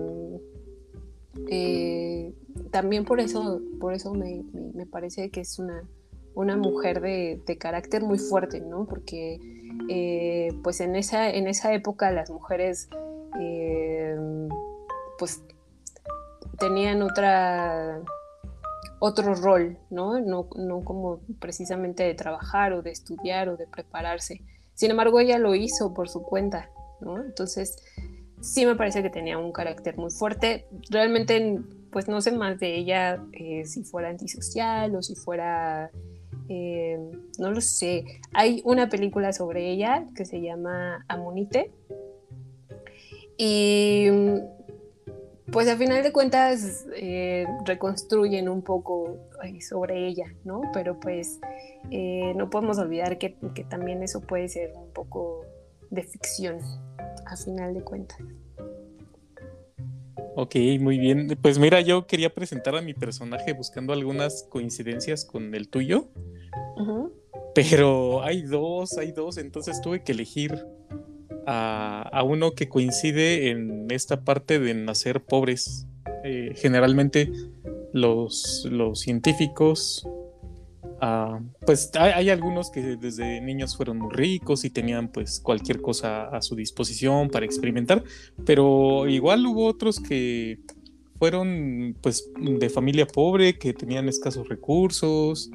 eh, 1.50 2.34
también 2.72 3.06
por 3.06 3.20
eso, 3.20 3.62
por 3.80 3.94
eso 3.94 4.14
me, 4.14 4.44
parece 4.86 5.30
que 5.30 5.42
es 5.42 5.60
una, 5.60 5.84
una 6.34 6.58
mujer 6.58 7.02
de, 7.02 7.42
de 7.46 7.58
carácter 7.58 8.04
muy 8.04 8.20
fuerte, 8.20 8.62
¿no? 8.62 8.86
Porque 8.86 9.40
eh, 9.90 10.50
pues 10.64 10.82
en 10.82 10.96
esa, 10.96 11.30
en 11.30 11.48
esa 11.48 11.74
época 11.74 12.12
las 12.12 12.30
mujeres 12.30 12.90
eh, 13.40 14.16
pues 15.18 15.44
tenían 16.60 17.02
otra 17.02 18.02
otro 19.00 19.34
rol, 19.34 19.80
¿no? 19.90 20.20
¿no? 20.20 20.48
como 20.84 21.22
precisamente 21.40 22.04
de 22.04 22.14
trabajar 22.14 22.74
o 22.74 22.84
de 22.84 22.92
estudiar 22.92 23.50
o 23.50 23.58
de 23.58 23.66
prepararse. 23.66 24.44
Sin 24.76 24.92
embargo, 24.92 25.20
ella 25.20 25.40
lo 25.40 25.56
hizo 25.56 25.94
por 25.96 26.08
su 26.08 26.22
cuenta, 26.22 26.70
¿no? 27.00 27.20
Entonces, 27.20 27.84
sí 28.42 28.66
me 28.66 28.76
parece 28.76 29.02
que 29.02 29.10
tenía 29.10 29.38
un 29.38 29.52
carácter 29.52 29.98
muy 29.98 30.12
fuerte. 30.12 30.68
Realmente, 30.90 31.60
pues 31.92 32.08
no 32.08 32.22
sé 32.22 32.32
más 32.32 32.60
de 32.60 32.76
ella 32.76 33.24
eh, 33.34 33.66
si 33.66 33.84
fuera 33.84 34.10
antisocial 34.10 34.96
o 34.96 35.02
si 35.02 35.16
fuera 35.16 35.92
eh, 36.50 37.00
no 37.40 37.52
lo 37.52 37.62
sé. 37.62 38.06
Hay 38.34 38.62
una 38.66 38.90
película 38.90 39.32
sobre 39.32 39.72
ella 39.72 40.06
que 40.16 40.26
se 40.26 40.42
llama 40.42 41.06
Amonite. 41.08 41.72
Y 43.38 44.10
pues 45.52 45.68
a 45.68 45.76
final 45.76 46.04
de 46.04 46.12
cuentas 46.12 46.86
eh, 46.96 47.46
reconstruyen 47.66 48.48
un 48.48 48.62
poco 48.62 49.18
sobre 49.60 50.08
ella, 50.08 50.34
¿no? 50.46 50.62
Pero 50.74 51.00
pues 51.00 51.40
no 51.90 52.50
podemos 52.50 52.78
olvidar 52.78 53.18
que, 53.18 53.36
que 53.56 53.64
también 53.64 54.04
eso 54.04 54.22
puede 54.22 54.48
ser 54.48 54.74
un 54.76 54.92
poco 54.92 55.46
de 55.92 56.04
ficción, 56.04 56.58
a 57.26 57.38
final 57.38 57.74
de 57.74 57.84
cuentas. 57.84 58.18
Ok, 60.36 60.56
muy 60.80 60.98
bien. 60.98 61.38
Pues 61.42 61.60
mira, 61.60 61.82
yo 61.82 62.08
quería 62.08 62.34
presentar 62.34 62.76
a 62.76 62.82
mi 62.82 62.94
personaje 62.94 63.54
buscando 63.54 63.94
algunas 63.94 64.44
coincidencias 64.50 65.26
con 65.26 65.54
el 65.54 65.70
tuyo. 65.70 66.08
Pero 67.54 68.24
hay 68.24 68.44
dos, 68.44 68.98
hay 68.98 69.12
dos, 69.12 69.38
entonces 69.38 69.82
tuve 69.82 70.04
que 70.04 70.14
elegir 70.14 70.66
a, 71.46 72.24
uno 72.26 72.54
que 72.54 72.70
coincide 72.70 73.50
en 73.50 73.92
esta 73.92 74.24
parte 74.24 74.58
de 74.58 74.74
nacer 74.74 75.22
pobres. 75.22 75.86
Eh, 76.24 76.54
generalmente 76.56 77.32
los, 77.94 78.68
los 78.72 79.02
científicos, 79.02 80.08
ah, 81.02 81.40
pues 81.66 81.92
hay, 81.96 82.30
algunos 82.30 82.72
que 82.72 82.96
desde 82.96 83.42
niños 83.42 83.76
fueron 83.76 84.00
muy 84.00 84.14
ricos 84.14 84.64
y 84.64 84.70
tenían 84.70 85.10
pues 85.10 85.40
cualquier 85.40 85.82
cosa 85.82 86.24
a 86.30 86.42
su 86.42 86.56
disposición 86.56 87.30
para 87.30 87.46
experimentar, 87.46 88.04
pero 88.46 89.08
igual 89.08 89.46
hubo 89.46 89.66
otros 89.66 90.00
que 90.00 90.60
fueron 91.20 91.98
pues 92.02 92.32
de 92.40 92.70
familia 92.70 93.06
pobre, 93.06 93.58
que 93.60 93.74
tenían 93.74 94.08
escasos 94.08 94.48
recursos, 94.48 95.52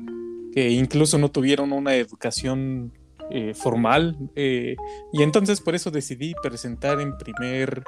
que 0.53 0.71
incluso 0.71 1.19
no 1.19 1.31
tuvieron 1.31 1.73
una 1.73 1.97
educación 1.97 2.93
eh, 3.31 3.55
formal. 3.55 4.17
Eh, 4.37 4.77
y 5.13 5.23
entonces 5.23 5.61
por 5.61 5.75
eso 5.75 5.91
decidí 5.91 6.35
presentar 6.43 7.01
en 7.01 7.19
primer 7.19 7.83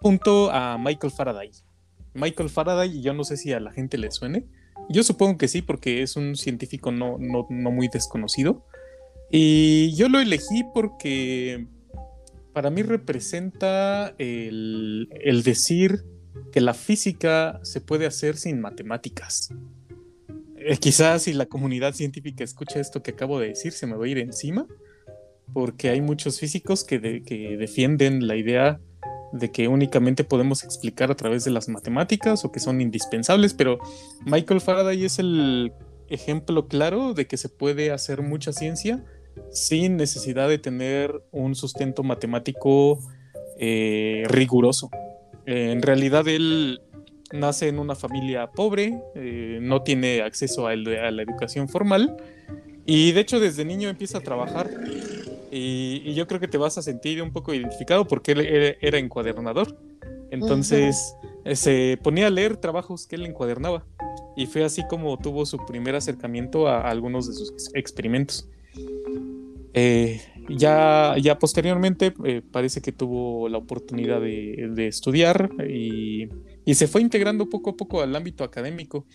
punto 0.00 0.50
a 0.50 0.78
Michael 0.78 1.12
Faraday. 1.12 1.50
Michael 2.14 2.48
Faraday, 2.48 3.02
yo 3.02 3.12
no 3.12 3.24
sé 3.24 3.36
si 3.36 3.52
a 3.52 3.60
la 3.60 3.72
gente 3.72 3.98
le 3.98 4.10
suene. 4.10 4.46
Yo 4.88 5.02
supongo 5.02 5.38
que 5.38 5.48
sí, 5.48 5.62
porque 5.62 6.02
es 6.02 6.16
un 6.16 6.36
científico 6.36 6.92
no, 6.92 7.16
no, 7.18 7.46
muy 7.48 7.88
desconocido. 7.88 8.64
Y 9.30 9.94
yo 9.96 10.08
lo 10.08 10.20
elegí 10.20 10.64
porque 10.72 11.66
para 12.52 12.70
mí 12.70 12.82
representa 12.82 14.14
el, 14.18 15.08
el 15.20 15.42
decir 15.42 16.04
que 16.52 16.60
la 16.60 16.74
física 16.74 17.60
se 17.62 17.80
puede 17.80 18.06
hacer 18.06 18.36
sin 18.36 18.60
matemáticas. 18.60 19.50
Eh, 20.68 20.78
quizás 20.78 21.22
si 21.22 21.32
la 21.32 21.46
comunidad 21.46 21.94
científica 21.94 22.42
escucha 22.42 22.80
esto 22.80 23.02
que 23.02 23.12
acabo 23.12 23.38
de 23.38 23.48
decir, 23.48 23.72
se 23.72 23.86
me 23.86 23.94
va 23.94 24.04
a 24.04 24.08
ir 24.08 24.18
encima, 24.18 24.66
porque 25.52 25.90
hay 25.90 26.00
muchos 26.00 26.40
físicos 26.40 26.82
que, 26.82 26.98
defienden 26.98 28.26
la 28.26 28.36
idea 28.36 28.80
de 29.32 29.50
que 29.50 29.68
únicamente 29.68 30.24
podemos 30.24 30.64
explicar 30.64 31.10
a 31.10 31.16
través 31.16 31.44
de 31.44 31.50
las 31.50 31.68
matemáticas 31.68 32.44
o 32.44 32.52
que 32.52 32.60
son 32.60 32.80
indispensables, 32.80 33.54
pero 33.54 33.78
Michael 34.24 34.60
Faraday 34.60 35.04
es 35.04 35.18
el 35.18 35.72
ejemplo 36.08 36.68
claro 36.68 37.14
de 37.14 37.26
que 37.26 37.36
se 37.36 37.48
puede 37.48 37.90
hacer 37.90 38.22
mucha 38.22 38.52
ciencia 38.52 39.04
sin 39.50 39.96
necesidad 39.96 40.48
de 40.48 40.58
tener 40.58 41.22
un 41.30 41.54
sustento 41.54 42.02
matemático 42.02 42.98
eh, 43.58 44.24
riguroso. 44.28 44.90
en 45.46 45.82
realidad 45.82 46.26
él 46.28 46.80
nace 47.32 47.68
en 47.68 47.78
una 47.78 47.94
familia 47.94 48.48
pobre, 48.48 49.00
eh, 49.14 49.58
no 49.60 49.82
tiene 49.82 50.22
acceso 50.22 50.66
a, 50.66 50.76
la 50.76 51.22
educación 51.22 51.68
formal 51.68 52.16
y 52.84 53.12
de 53.12 53.20
hecho 53.20 53.40
desde 53.40 53.64
niño 53.64 53.88
empieza 53.88 54.18
a 54.18 54.20
trabajar 54.20 54.70
y, 55.50 56.14
yo 56.14 56.26
creo 56.26 56.40
que 56.40 56.48
te 56.48 56.58
vas 56.58 56.78
a 56.78 56.82
sentir 56.82 57.22
un 57.22 57.32
poco 57.32 57.54
identificado 57.54 58.06
porque 58.06 58.32
él 58.32 58.76
era, 58.80 58.98
encuadernador. 58.98 59.76
Entonces 60.30 61.14
eh, 61.44 61.54
se 61.54 61.98
ponía 62.02 62.26
a 62.26 62.30
leer 62.30 62.56
trabajos 62.56 63.06
que 63.06 63.16
él 63.16 63.26
encuadernaba 63.26 63.86
y 64.36 64.46
fue 64.46 64.64
así 64.64 64.82
como 64.88 65.16
tuvo 65.18 65.46
su 65.46 65.64
primer 65.64 65.94
acercamiento 65.94 66.66
a, 66.66 66.88
algunos 66.88 67.28
de 67.28 67.34
sus 67.34 67.70
experimentos. 67.74 68.48
Eh, 69.72 70.20
ya, 70.48 71.14
ya 71.20 71.38
posteriormente 71.38 72.12
parece 72.50 72.80
que 72.80 72.92
tuvo 72.92 73.48
la 73.48 73.58
oportunidad 73.58 74.20
de 74.20 74.86
estudiar 74.86 75.50
y 75.68 76.28
y 76.66 76.74
se 76.74 76.88
fue 76.88 77.00
integrando 77.00 77.48
poco 77.48 77.70
a 77.70 77.76
poco 77.76 78.02
al 78.02 78.14
ámbito 78.16 78.42
académico, 78.42 79.06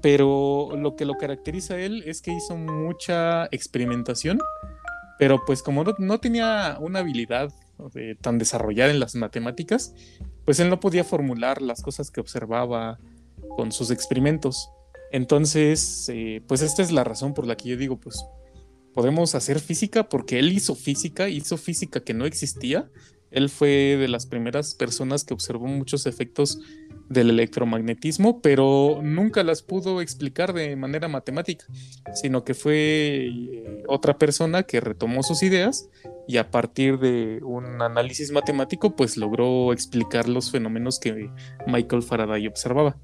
pero 0.00 0.70
lo 0.74 0.96
que 0.96 1.04
lo 1.04 1.14
caracteriza 1.14 1.74
a 1.74 1.80
él 1.80 2.02
es 2.06 2.22
que 2.22 2.32
hizo 2.32 2.56
mucha 2.56 3.44
experimentación, 3.52 4.38
pero 5.18 5.44
pues 5.44 5.62
como 5.62 5.84
no, 5.98 6.20
tenía 6.20 6.76
una 6.80 7.00
habilidad 7.00 7.52
tan 8.20 8.38
desarrollada 8.38 8.90
en 8.90 9.00
las 9.00 9.14
matemáticas, 9.14 9.94
pues 10.44 10.60
él 10.60 10.70
no 10.70 10.80
podía 10.80 11.04
formular 11.04 11.62
las 11.62 11.82
cosas 11.82 12.10
que 12.10 12.20
observaba 12.20 12.98
con 13.56 13.72
sus 13.72 13.90
experimentos. 13.90 14.70
Entonces, 15.12 16.08
eh, 16.12 16.42
pues 16.46 16.62
esta 16.62 16.82
es 16.82 16.90
la 16.90 17.04
razón 17.04 17.34
por 17.34 17.46
la 17.46 17.56
que 17.56 17.68
yo 17.70 17.76
digo, 17.76 17.98
pues 17.98 18.24
podemos 18.92 19.34
hacer 19.34 19.60
física 19.60 20.08
porque 20.08 20.38
él 20.38 20.52
hizo 20.52 20.74
física, 20.74 21.28
hizo 21.28 21.56
física 21.56 22.00
que 22.00 22.14
no 22.14 22.26
existía. 22.26 22.90
Él 23.30 23.48
fue 23.48 23.96
de 23.98 24.08
las 24.08 24.26
primeras 24.26 24.74
personas 24.74 25.24
que 25.24 25.34
observó 25.34 25.66
muchos 25.66 26.06
efectos 26.06 26.60
del 27.08 27.30
electromagnetismo, 27.30 28.40
pero 28.40 29.00
nunca 29.02 29.42
las 29.42 29.62
pudo 29.62 30.00
explicar 30.00 30.52
de 30.52 30.74
manera 30.76 31.08
matemática, 31.08 31.66
sino 32.14 32.44
que 32.44 32.54
fue 32.54 33.28
eh, 33.28 33.82
otra 33.88 34.18
persona 34.18 34.62
que 34.62 34.80
retomó 34.80 35.22
sus 35.22 35.42
ideas 35.42 35.88
y 36.26 36.38
a 36.38 36.50
partir 36.50 36.98
de 36.98 37.40
un 37.42 37.82
análisis 37.82 38.30
matemático 38.32 38.96
pues 38.96 39.16
logró 39.16 39.72
explicar 39.72 40.28
los 40.28 40.50
fenómenos 40.50 40.98
que 40.98 41.30
Michael 41.66 42.02
Faraday 42.02 42.46
observaba. 42.46 42.96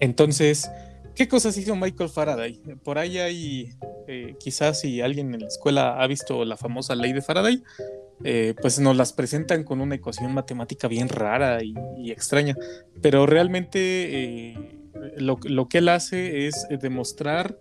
Entonces, 0.00 0.70
¿qué 1.14 1.28
cosas 1.28 1.56
hizo 1.56 1.76
Michael 1.76 2.10
Faraday? 2.10 2.60
Por 2.82 2.98
ahí 2.98 3.18
hay, 3.18 3.70
eh, 4.08 4.34
quizás 4.40 4.80
si 4.80 5.00
alguien 5.00 5.32
en 5.34 5.40
la 5.40 5.48
escuela 5.48 6.02
ha 6.02 6.06
visto 6.06 6.44
la 6.44 6.56
famosa 6.56 6.94
ley 6.94 7.12
de 7.12 7.22
Faraday, 7.22 7.62
eh, 8.24 8.54
pues 8.60 8.78
nos 8.78 8.96
las 8.96 9.12
presentan 9.12 9.64
con 9.64 9.80
una 9.80 9.94
ecuación 9.94 10.32
matemática 10.34 10.88
bien 10.88 11.08
rara 11.08 11.62
y, 11.62 12.10
extraña, 12.10 12.56
pero 13.00 13.26
realmente 13.26 13.78
eh, 13.78 14.78
lo, 15.18 15.38
que 15.68 15.78
él 15.78 15.88
hace 15.88 16.46
es 16.46 16.66
demostrar 16.80 17.56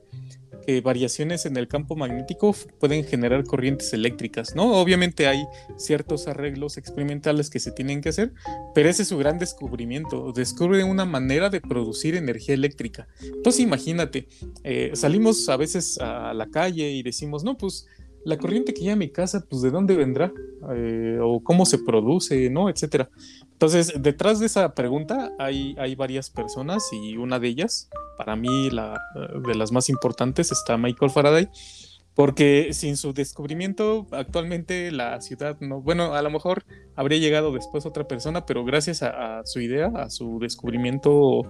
eh, 0.71 0.81
variaciones 0.81 1.47
en 1.47 1.57
el 1.57 1.67
campo 1.67 1.95
magnético 1.95 2.55
pueden 2.79 3.03
generar 3.03 3.43
corrientes 3.43 3.91
eléctricas, 3.91 4.55
¿no? 4.55 4.73
Obviamente 4.73 5.25
hay 5.25 5.47
ciertos 5.77 6.27
arreglos 6.27 6.77
experimentales 6.77 7.49
que 7.49 7.59
se 7.59 7.71
tienen 7.71 8.01
que 8.01 8.09
hacer, 8.09 8.33
pero 8.75 8.87
ese 8.87 9.01
es 9.01 9.07
su 9.07 9.17
gran 9.17 9.39
descubrimiento. 9.39 10.31
Descubre 10.31 10.83
una 10.83 11.05
manera 11.05 11.49
de 11.49 11.59
producir 11.59 12.15
energía 12.15 12.53
eléctrica. 12.53 13.07
Entonces 13.19 13.61
imagínate, 13.61 14.27
eh, 14.63 14.91
salimos 14.93 15.49
a 15.49 15.57
veces 15.57 15.97
a 15.99 16.35
la 16.35 16.45
calle 16.51 16.91
y 16.91 17.01
decimos, 17.01 17.43
no, 17.43 17.57
pues 17.57 17.87
la 18.25 18.37
corriente 18.37 18.73
que 18.73 18.81
llega 18.81 18.93
a 18.93 18.97
mi 18.97 19.09
casa, 19.09 19.45
pues 19.49 19.61
de 19.61 19.71
dónde 19.71 19.95
vendrá 19.95 20.31
eh, 20.73 21.19
o 21.21 21.41
cómo 21.43 21.65
se 21.65 21.79
produce, 21.79 22.49
¿no? 22.49 22.69
Etcétera. 22.69 23.09
Entonces, 23.51 23.93
detrás 23.97 24.39
de 24.39 24.45
esa 24.45 24.73
pregunta 24.73 25.31
hay, 25.37 25.75
hay 25.77 25.95
varias 25.95 26.29
personas 26.29 26.89
y 26.93 27.17
una 27.17 27.39
de 27.39 27.47
ellas, 27.47 27.89
para 28.17 28.35
mí 28.35 28.69
la 28.69 29.01
de 29.45 29.55
las 29.55 29.71
más 29.71 29.89
importantes, 29.89 30.51
está 30.51 30.77
Michael 30.77 31.11
Faraday, 31.11 31.49
porque 32.19 32.73
sin 32.73 32.97
su 32.97 33.13
descubrimiento 33.13 34.05
actualmente 34.11 34.91
la 34.91 35.21
ciudad 35.21 35.57
no, 35.61 35.81
bueno, 35.81 36.15
a 36.15 36.21
lo 36.21 36.29
mejor 36.29 36.65
habría 36.97 37.17
llegado 37.17 37.53
después 37.53 37.85
otra 37.85 38.07
persona, 38.07 38.45
pero 38.45 38.65
gracias 38.65 39.03
a, 39.03 39.41
su 39.45 39.61
idea, 39.61 39.87
a 39.95 40.09
su 40.09 40.37
descubrimiento, 40.39 41.43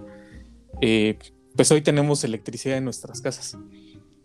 eh, 0.80 1.18
pues 1.56 1.72
hoy 1.72 1.80
tenemos 1.82 2.22
electricidad 2.22 2.78
en 2.78 2.84
nuestras 2.84 3.20
casas. 3.20 3.58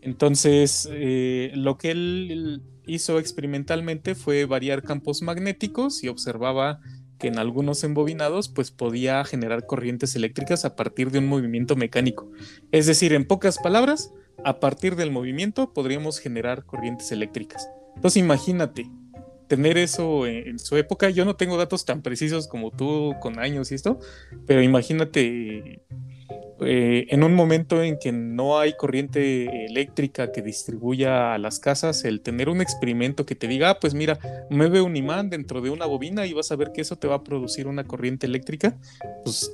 Entonces, 0.06 0.88
eh, 0.92 1.52
lo 1.56 1.80
que 1.80 1.90
él 1.90 2.62
hizo 2.86 3.18
experimentalmente 3.18 4.14
fue 4.14 4.46
variar 4.46 4.84
campos 4.84 5.24
magnéticos 5.24 6.04
y 6.04 6.10
observaba 6.10 6.80
que 7.18 7.28
en 7.28 7.40
algunos 7.40 7.84
embobinados 7.84 8.48
pues 8.48 8.70
podía 8.70 9.24
generar 9.26 9.66
corrientes 9.66 10.16
eléctricas 10.16 10.64
a 10.64 10.76
partir 10.76 11.10
de 11.10 11.20
un 11.20 11.28
movimiento 11.28 11.76
mecánico. 11.76 12.30
Es 12.72 12.86
decir, 12.86 13.14
en 13.14 13.26
pocas 13.26 13.58
palabras, 13.58 14.12
a 14.44 14.60
partir 14.60 14.96
del 14.96 15.10
movimiento 15.10 15.74
podríamos 15.74 16.20
generar 16.20 16.66
corrientes 16.66 17.12
eléctricas. 17.12 17.68
Entonces 17.96 18.22
imagínate 18.22 18.88
tener 19.48 19.80
eso 19.80 20.28
en, 20.28 20.60
su 20.60 20.78
época. 20.78 21.10
Yo 21.10 21.26
no 21.26 21.36
tengo 21.36 21.58
datos 21.58 21.84
tan 21.84 22.04
precisos 22.04 22.48
como 22.48 22.70
tú 22.70 23.16
con 23.22 23.40
años 23.40 23.72
y 23.72 23.76
esto, 23.76 23.98
pero 24.46 24.62
imagínate 24.62 25.82
eh, 26.62 27.08
en 27.10 27.24
un 27.24 27.36
momento 27.36 27.84
en 27.84 27.98
que 28.00 28.12
no 28.12 28.58
hay 28.58 28.74
corriente 28.78 29.66
eléctrica 29.66 30.32
que 30.32 30.42
distribuya 30.42 31.34
a 31.34 31.38
las 31.38 31.60
casas, 31.60 32.06
el 32.06 32.22
tener 32.22 32.48
un 32.50 32.62
experimento 32.62 33.26
que 33.26 33.36
te 33.36 33.48
diga, 33.48 33.72
ah, 33.72 33.80
pues 33.80 33.94
mira, 33.94 34.20
mueve 34.50 34.82
un 34.82 34.96
imán 34.96 35.30
dentro 35.30 35.62
de 35.62 35.70
una 35.70 35.86
bobina 35.86 36.26
y 36.26 36.34
vas 36.34 36.52
a 36.52 36.56
ver 36.56 36.72
que 36.72 36.82
eso 36.82 36.96
te 36.96 37.08
va 37.08 37.16
a 37.16 37.24
producir 37.24 37.68
una 37.68 37.84
corriente 37.84 38.26
eléctrica, 38.26 38.78
pues, 39.24 39.52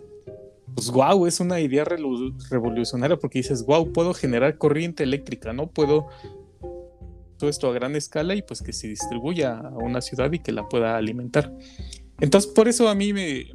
pues 0.76 0.92
wow, 0.92 1.26
es 1.26 1.40
una 1.40 1.60
idea 1.60 1.86
revolucionaria 1.86 3.18
porque 3.18 3.40
dices, 3.40 3.66
wow, 3.66 3.92
puedo 3.92 4.14
generar 4.14 4.58
corriente 4.58 5.04
eléctrica, 5.04 5.54
¿no? 5.54 5.68
Puedo 5.68 6.08
todo 7.42 7.50
esto 7.50 7.68
a 7.72 7.74
gran 7.74 7.96
escala 7.96 8.36
y 8.36 8.44
pues 8.44 8.62
que 8.62 8.72
se 8.72 8.88
distribuya 8.88 9.58
a 9.58 9.70
una 9.72 10.02
ciudad 10.02 10.32
y 10.32 10.38
que 10.38 10.52
la 10.52 10.70
pueda 10.70 10.96
alimentar. 10.96 11.52
Entonces, 12.22 12.52
por 12.52 12.68
eso 12.68 12.88
a 12.88 12.94
mí 12.94 13.14
me, 13.14 13.48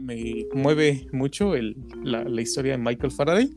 mueve 0.53 1.07
mucho 1.13 1.55
la, 1.55 2.41
historia 2.41 2.73
de 2.73 2.79
Michael 2.79 3.13
Faraday, 3.13 3.51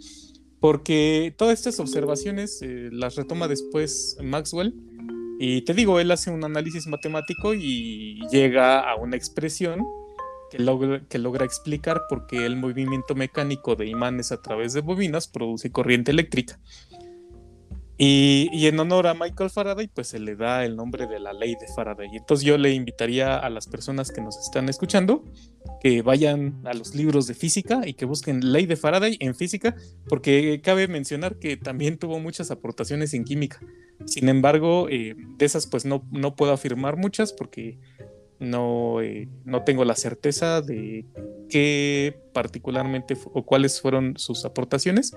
porque 0.60 1.34
todas 1.36 1.58
estas 1.58 1.80
observaciones 1.80 2.62
eh, 2.62 2.90
las 2.92 3.16
retoma 3.16 3.48
después 3.48 4.18
Maxwell. 4.24 4.74
Y 5.40 5.62
te 5.64 5.74
digo, 5.74 6.00
él 6.00 6.12
hace 6.12 6.30
un 6.30 6.44
análisis 6.44 6.86
matemático 6.86 7.54
y 7.56 8.20
llega 8.32 8.80
a 8.82 8.96
una 8.96 9.16
expresión 9.16 9.84
que 10.52 10.60
logra 11.20 11.46
explicar 11.46 12.02
por 12.10 12.28
qué 12.28 12.46
el 12.46 12.56
movimiento 12.56 13.16
mecánico 13.16 13.76
de 13.76 13.88
imanes 13.88 14.32
a 14.32 14.42
través 14.42 14.74
de 14.74 14.82
bobinas 14.82 15.28
produce 15.28 15.72
corriente 15.72 16.12
eléctrica. 16.12 16.60
Y, 18.02 18.66
en 18.66 18.80
honor 18.80 19.08
a 19.08 19.14
Michael 19.14 19.50
Faraday, 19.50 19.90
pues 19.90 20.08
se 20.08 20.20
le 20.20 20.38
da 20.38 20.64
el 20.64 20.78
nombre 20.78 21.06
de 21.06 21.20
la 21.20 21.34
ley 21.34 21.56
de 21.60 21.68
Faraday. 21.76 22.08
Entonces 22.14 22.46
yo 22.46 22.58
le 22.58 22.72
invitaría 22.72 23.38
a 23.38 23.50
las 23.50 23.68
personas 23.68 24.10
que 24.10 24.22
nos 24.22 24.38
están 24.38 24.70
escuchando 24.70 25.26
que 25.82 26.02
vayan 26.02 26.62
a 26.64 26.74
los 26.74 26.96
libros 26.96 27.28
de 27.28 27.34
física 27.34 27.82
y 27.86 27.96
que 27.96 28.06
busquen 28.06 28.54
ley 28.54 28.66
de 28.68 28.78
Faraday 28.78 29.18
en 29.20 29.36
física, 29.36 29.76
porque 30.08 30.62
cabe 30.64 30.88
mencionar 30.88 31.40
que 31.40 31.58
también 31.58 31.98
tuvo 31.98 32.20
muchas 32.20 32.52
aportaciones 32.52 33.14
en 33.14 33.26
química. 33.26 33.60
Sin 34.06 34.30
embargo, 34.30 34.88
eh, 34.90 35.18
de 35.38 35.46
esas 35.46 35.68
pues 35.68 35.84
no, 35.84 36.08
no 36.10 36.38
puedo 36.38 36.54
afirmar 36.54 36.96
muchas 36.96 37.34
porque 37.34 37.80
no, 38.40 39.02
eh, 39.02 39.28
no 39.44 39.64
tengo 39.64 39.84
la 39.84 39.96
certeza 39.96 40.62
de 40.62 41.06
qué 41.50 42.18
particularmente 42.34 43.18
o 43.34 43.46
cuáles 43.46 43.82
fueron 43.82 44.14
sus 44.18 44.46
aportaciones, 44.46 45.14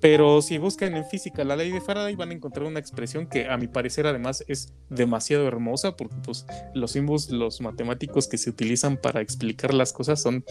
pero 0.00 0.42
si 0.42 0.58
buscan 0.58 0.96
en 0.96 1.04
física 1.04 1.44
la 1.44 1.56
ley 1.56 1.70
de 1.70 1.80
Faraday 1.80 2.16
van 2.16 2.30
a 2.30 2.34
encontrar 2.34 2.66
una 2.66 2.80
expresión 2.80 3.26
que 3.26 3.46
a 3.46 3.56
mi 3.56 3.68
parecer 3.68 4.06
además 4.06 4.44
es 4.48 4.72
demasiado 4.88 5.46
hermosa 5.46 5.96
porque 5.96 6.16
pues, 6.24 6.46
los 6.74 6.92
símbolos, 6.92 7.30
los 7.30 7.60
matemáticos 7.60 8.28
que 8.28 8.38
se 8.38 8.50
utilizan 8.50 8.96
para 8.96 9.20
explicar 9.20 9.74
las 9.74 9.92
cosas 9.92 10.20
son 10.20 10.44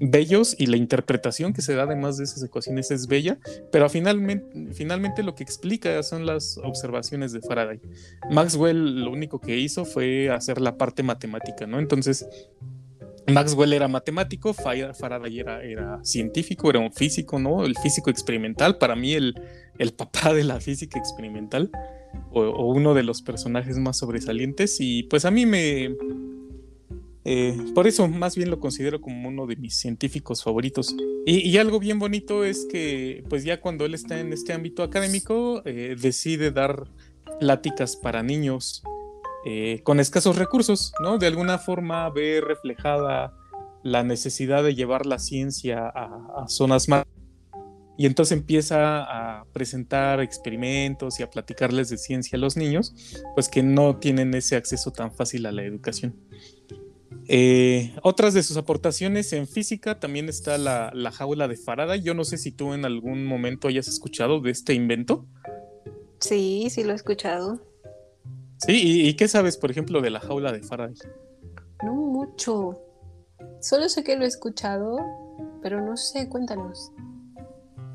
bellos 0.00 0.54
y 0.58 0.66
la 0.66 0.76
interpretación 0.76 1.52
que 1.52 1.62
se 1.62 1.74
da 1.74 1.82
además 1.84 2.16
de 2.16 2.24
esas 2.24 2.42
ecuaciones 2.42 2.90
es 2.90 3.06
bella, 3.06 3.38
pero 3.70 3.88
finalmente, 3.88 4.72
finalmente 4.72 5.22
lo 5.22 5.34
que 5.34 5.42
explica 5.42 6.02
son 6.02 6.26
las 6.26 6.58
observaciones 6.58 7.32
de 7.32 7.40
Faraday. 7.40 7.80
Maxwell 8.30 9.04
lo 9.04 9.10
único 9.10 9.40
que 9.40 9.58
hizo 9.58 9.84
fue 9.84 10.30
hacer 10.30 10.60
la 10.60 10.76
parte 10.76 11.02
matemática, 11.02 11.66
¿no? 11.66 11.78
Entonces 11.78 12.26
Maxwell 13.26 13.72
era 13.72 13.88
matemático, 13.88 14.52
Faraday 14.54 15.40
era, 15.40 16.00
científico, 16.02 16.70
era 16.70 16.78
un 16.78 16.92
físico, 16.92 17.38
¿no? 17.38 17.64
El 17.64 17.76
físico 17.76 18.10
experimental, 18.10 18.78
para 18.78 18.96
mí 18.96 19.12
el, 19.14 19.34
el 19.78 19.92
papá 19.92 20.34
de 20.34 20.44
la 20.44 20.60
física 20.60 20.98
experimental, 20.98 21.70
o, 22.30 22.72
uno 22.72 22.94
de 22.94 23.02
los 23.02 23.22
personajes 23.22 23.78
más 23.78 23.98
sobresalientes, 23.98 24.78
y 24.80 25.04
pues 25.04 25.24
a 25.24 25.30
mí 25.30 25.46
me... 25.46 25.96
Eh, 27.24 27.56
por 27.72 27.86
eso 27.86 28.08
más 28.08 28.34
bien 28.34 28.50
lo 28.50 28.58
considero 28.58 29.00
como 29.00 29.28
uno 29.28 29.46
de 29.46 29.54
mis 29.54 29.76
científicos 29.76 30.42
favoritos. 30.42 30.96
Y, 31.24 31.56
algo 31.58 31.78
bien 31.78 32.00
bonito 32.00 32.42
es 32.42 32.66
que 32.68 33.22
pues 33.28 33.44
ya 33.44 33.60
cuando 33.60 33.84
él 33.84 33.94
está 33.94 34.18
en 34.18 34.32
este 34.32 34.52
ámbito 34.52 34.82
académico, 34.82 35.62
eh, 35.64 35.94
decide 36.00 36.50
dar 36.50 36.88
pláticas 37.38 37.94
para 37.94 38.24
niños 38.24 38.82
eh, 39.44 39.80
con 39.82 39.98
escasos 39.98 40.36
recursos, 40.36 40.92
¿no? 41.02 41.18
De 41.18 41.26
alguna 41.26 41.58
forma 41.58 42.08
ve 42.10 42.40
reflejada 42.40 43.34
la 43.82 44.04
necesidad 44.04 44.62
de 44.62 44.74
llevar 44.74 45.06
la 45.06 45.18
ciencia 45.18 45.88
a, 45.88 46.46
zonas 46.48 46.88
más... 46.88 47.04
Y 47.98 48.06
entonces 48.06 48.38
empieza 48.38 49.02
a 49.02 49.44
presentar 49.52 50.20
experimentos 50.20 51.20
y 51.20 51.22
a 51.22 51.30
platicarles 51.30 51.90
de 51.90 51.98
ciencia 51.98 52.36
a 52.36 52.40
los 52.40 52.56
niños, 52.56 52.94
pues 53.34 53.48
que 53.48 53.62
no 53.62 53.96
tienen 53.96 54.32
ese 54.34 54.56
acceso 54.56 54.92
tan 54.92 55.12
fácil 55.12 55.44
a 55.46 55.52
la 55.52 55.62
educación. 55.62 56.16
Eh, 57.28 57.94
otras 58.02 58.34
de 58.34 58.42
sus 58.42 58.56
aportaciones 58.56 59.32
en 59.32 59.46
física 59.46 60.00
también 60.00 60.28
está 60.28 60.56
la, 60.56 60.90
la, 60.94 61.12
jaula 61.12 61.48
de 61.48 61.56
Faraday. 61.56 62.00
Yo 62.02 62.14
no 62.14 62.24
sé 62.24 62.38
si 62.38 62.50
tú 62.50 62.72
en 62.72 62.84
algún 62.84 63.24
momento 63.26 63.68
hayas 63.68 63.88
escuchado 63.88 64.40
de 64.40 64.50
este 64.50 64.74
invento. 64.74 65.26
Sí, 66.18 66.68
sí 66.70 66.84
lo 66.84 66.92
he 66.92 66.96
escuchado. 66.96 67.71
Sí, 68.66 69.08
¿y, 69.08 69.14
qué 69.14 69.26
sabes, 69.26 69.56
por 69.56 69.70
ejemplo, 69.70 70.00
de 70.00 70.10
la 70.10 70.20
jaula 70.20 70.52
de 70.52 70.62
Faraday? 70.62 70.94
No 71.82 71.94
mucho. 71.94 72.80
Solo 73.60 73.88
sé 73.88 74.04
que 74.04 74.16
lo 74.16 74.24
he 74.24 74.28
escuchado, 74.28 74.98
pero 75.62 75.80
no 75.80 75.96
sé, 75.96 76.28
cuéntanos. 76.28 76.92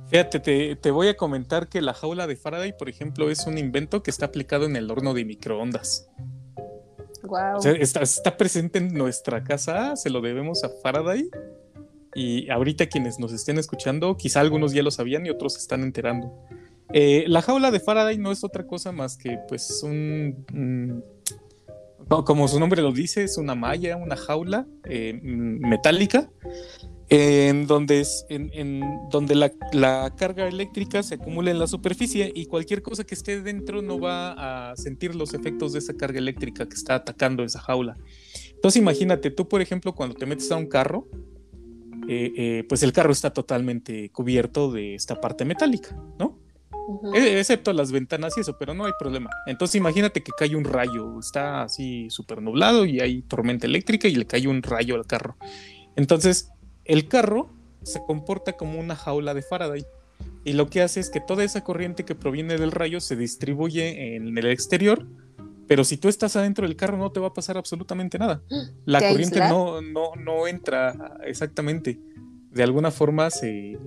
Fíjate, 0.07 0.75
te, 0.75 0.91
voy 0.91 1.07
a 1.07 1.15
comentar 1.15 1.69
que 1.69 1.81
la 1.81 1.93
jaula 1.93 2.27
de 2.27 2.35
Faraday, 2.35 2.77
por 2.77 2.89
ejemplo, 2.89 3.29
es 3.29 3.47
un 3.47 3.57
invento 3.57 4.03
que 4.03 4.11
está 4.11 4.25
aplicado 4.25 4.65
en 4.65 4.75
el 4.75 4.91
horno 4.91 5.13
de 5.13 5.23
microondas. 5.23 6.09
Wow. 7.23 7.59
está, 7.79 8.01
está, 8.01 8.37
presente 8.37 8.79
en 8.79 8.93
nuestra 8.93 9.43
casa, 9.43 9.95
se 9.95 10.09
lo 10.09 10.21
debemos 10.21 10.63
a 10.63 10.69
Faraday. 10.81 11.29
Y 12.13 12.49
ahorita 12.49 12.87
quienes 12.87 13.19
nos 13.19 13.31
estén 13.31 13.57
escuchando, 13.57 14.17
quizá 14.17 14.41
algunos 14.41 14.73
ya 14.73 14.81
lo 14.81 14.91
sabían 14.91 15.25
y 15.25 15.29
otros 15.29 15.53
se 15.53 15.59
están 15.59 15.83
enterando. 15.83 16.33
Eh, 16.93 17.25
la 17.27 17.41
jaula 17.41 17.71
de 17.71 17.79
Faraday 17.79 18.17
no 18.17 18.31
es 18.31 18.43
otra 18.43 18.65
cosa 18.65 18.91
más 18.91 19.17
que 19.17 19.39
pues 19.47 19.83
un... 19.83 21.03
como 22.07 22.47
su 22.47 22.59
nombre 22.59 22.81
lo 22.81 22.91
dice, 22.91 23.23
es 23.23 23.37
una 23.37 23.55
malla, 23.55 23.97
una 23.97 24.15
jaula 24.15 24.65
eh, 24.85 25.19
metálica, 25.21 26.29
en 27.09 27.67
donde, 27.67 28.01
es, 28.01 28.25
en, 28.29 28.81
donde 29.09 29.35
la, 29.35 30.13
carga 30.15 30.47
eléctrica 30.47 31.03
se 31.03 31.15
acumula 31.15 31.51
en 31.51 31.59
la 31.59 31.67
superficie 31.67 32.31
y 32.33 32.45
cualquier 32.45 32.81
cosa 32.81 33.03
que 33.05 33.15
esté 33.15 33.41
dentro 33.41 33.81
no 33.81 33.99
va 33.99 34.71
a 34.71 34.75
sentir 34.77 35.15
los 35.15 35.33
efectos 35.33 35.73
de 35.73 35.79
esa 35.79 35.93
carga 35.93 36.19
eléctrica 36.19 36.67
que 36.67 36.75
está 36.75 36.95
atacando 36.95 37.43
esa 37.43 37.59
jaula. 37.59 37.97
Entonces 38.55 38.81
imagínate, 38.81 39.29
tú 39.29 39.47
por 39.47 39.61
ejemplo 39.61 39.93
cuando 39.93 40.15
te 40.15 40.25
metes 40.25 40.51
a 40.51 40.55
un 40.55 40.67
carro, 40.67 41.07
eh, 42.09 42.63
pues 42.69 42.83
el 42.83 42.93
carro 42.93 43.11
está 43.11 43.31
totalmente 43.31 44.09
cubierto 44.11 44.71
de 44.71 44.95
esta 44.95 45.19
parte 45.19 45.43
metálica, 45.43 45.93
¿no? 46.17 46.46
E, 47.13 47.39
excepto 47.39 47.73
las 47.73 47.91
ventanas 47.91 48.37
y 48.37 48.41
eso, 48.41 48.57
pero 48.57 48.73
no 48.73 48.85
hay 48.85 48.93
problema. 48.97 49.29
Entonces 49.45 49.75
imagínate 49.75 50.23
que 50.23 50.31
cae 50.37 50.55
un 50.55 50.63
rayo, 50.63 51.19
está 51.19 51.63
así 51.63 52.09
súper 52.09 52.41
nublado 52.41 52.85
y 52.85 52.99
hay 52.99 53.21
tormenta 53.23 53.67
eléctrica 53.67 54.07
y 54.07 54.15
le 54.15 54.25
cae 54.25 54.47
un 54.47 54.63
rayo 54.63 54.95
al 54.95 55.05
carro. 55.05 55.35
Entonces 55.95 56.51
el 56.85 57.07
carro 57.07 57.49
se 57.83 58.01
comporta 58.05 58.53
como 58.53 58.79
una 58.79 58.95
jaula 58.95 59.33
de 59.33 59.41
Faraday. 59.41 59.85
y 60.43 60.53
lo 60.53 60.69
que 60.69 60.81
hace 60.81 60.99
es 60.99 61.09
que 61.09 61.19
toda 61.19 61.43
esa 61.43 61.63
corriente 61.63 62.05
que 62.05 62.15
proviene 62.15 62.57
del 62.57 62.71
rayo 62.71 63.01
se 63.01 63.15
distribuye 63.15 64.15
en 64.15 64.37
el 64.37 64.47
exterior, 64.47 65.05
pero 65.67 65.83
si 65.83 65.97
tú 65.97 66.07
estás 66.07 66.35
adentro 66.35 66.65
del 66.65 66.77
carro 66.77 66.97
no 66.97 67.11
te 67.11 67.19
va 67.19 67.27
a 67.27 67.33
pasar 67.33 67.57
absolutamente 67.57 68.17
nada. 68.17 68.41
La 68.85 68.99
corriente 68.99 69.39
no, 69.39 69.81
no, 69.81 70.15
no 70.15 70.47
entra 70.47 71.17
exactamente 71.25 71.99
de 72.57 72.63
alguna 72.63 72.91
forma 72.91 73.29
se, 73.29 73.79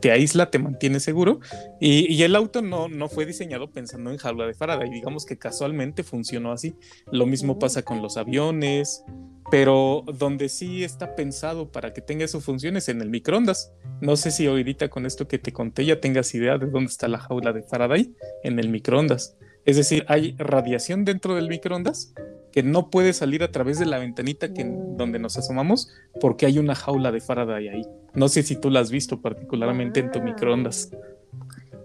te 0.00 0.10
aísla, 0.12 0.50
te 0.50 0.58
mantiene 0.58 1.00
seguro. 1.00 1.40
Y, 1.80 2.22
el 2.22 2.34
auto 2.36 2.62
no, 2.62 2.88
no 2.88 3.08
fue 3.08 3.26
diseñado 3.26 3.70
pensando 3.70 4.10
en 4.10 4.16
jaula 4.16 4.46
de 4.46 4.54
Faraday. 4.54 4.88
Digamos 4.88 5.26
que 5.26 5.36
casualmente 5.36 6.04
funcionó 6.04 6.52
así. 6.52 6.76
Lo 7.12 7.26
mismo 7.26 7.58
pasa 7.58 7.82
con 7.82 8.00
los 8.00 8.16
aviones, 8.16 9.04
pero 9.50 10.04
donde 10.06 10.48
sí 10.48 10.84
está 10.84 11.16
pensado 11.16 11.70
para 11.70 11.92
que 11.92 12.00
tenga 12.00 12.28
sus 12.28 12.44
funciones 12.44 12.88
en 12.88 13.02
el 13.02 13.10
microondas. 13.10 13.72
No 14.00 14.16
sé 14.16 14.30
si 14.30 14.46
ahorita 14.46 14.88
con 14.88 15.04
esto 15.04 15.26
que 15.26 15.38
te 15.38 15.52
conté 15.52 15.84
ya 15.84 16.00
tengas 16.00 16.34
idea 16.34 16.58
de 16.58 16.66
dónde 16.66 16.90
está 16.90 17.08
la 17.08 17.18
jaula 17.18 17.52
de 17.52 17.62
Faraday 17.62 18.14
en 18.44 18.58
el 18.58 18.68
microondas. 18.68 19.36
Es 19.64 19.76
decir, 19.76 20.04
hay 20.08 20.34
radiación 20.38 21.04
dentro 21.04 21.34
del 21.34 21.48
microondas 21.48 22.14
que 22.58 22.64
no 22.64 22.90
puede 22.90 23.12
salir 23.12 23.44
a 23.44 23.52
través 23.52 23.78
de 23.78 23.86
la 23.86 24.00
ventanita 24.00 24.52
que, 24.52 24.64
donde 24.64 25.20
nos 25.20 25.38
asomamos 25.38 25.90
porque 26.20 26.44
hay 26.44 26.58
una 26.58 26.74
jaula 26.74 27.12
de 27.12 27.20
Faraday 27.20 27.68
ahí. 27.68 27.82
No 28.14 28.28
sé 28.28 28.42
si 28.42 28.56
tú 28.56 28.68
la 28.68 28.80
has 28.80 28.90
visto 28.90 29.22
particularmente 29.22 30.00
en 30.00 30.10
tu 30.10 30.20
microondas. 30.20 30.90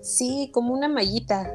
Sí, 0.02 0.50
como 0.52 0.74
una 0.74 0.88
mallita. 0.88 1.54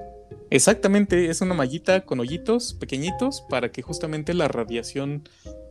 Exactamente, 0.51 1.31
es 1.31 1.41
una 1.41 1.55
mallita 1.55 2.03
con 2.03 2.21
hoyitos 2.21 2.75
pequeñitos 2.75 3.41
para 3.49 3.73
que 3.73 3.83
justamente 3.83 4.35
la 4.35 4.47
radiación 4.47 5.29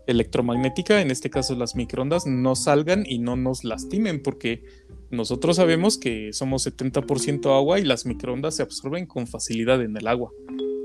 electromagnética, 0.07 0.99
en 0.99 1.09
este 1.09 1.29
caso 1.29 1.55
las 1.55 1.73
microondas, 1.73 2.27
no 2.27 2.53
salgan 2.53 3.05
y 3.07 3.19
no 3.19 3.37
nos 3.37 3.63
lastimen, 3.63 4.21
porque 4.21 4.65
nosotros 5.09 5.55
sabemos 5.55 5.97
que 5.97 6.33
somos 6.33 6.67
70% 6.67 7.57
agua 7.57 7.79
y 7.79 7.85
las 7.85 8.05
microondas 8.05 8.57
se 8.57 8.63
absorben 8.63 9.05
con 9.05 9.25
facilidad 9.25 9.81
en 9.81 9.95
el 9.95 10.05
agua. 10.05 10.33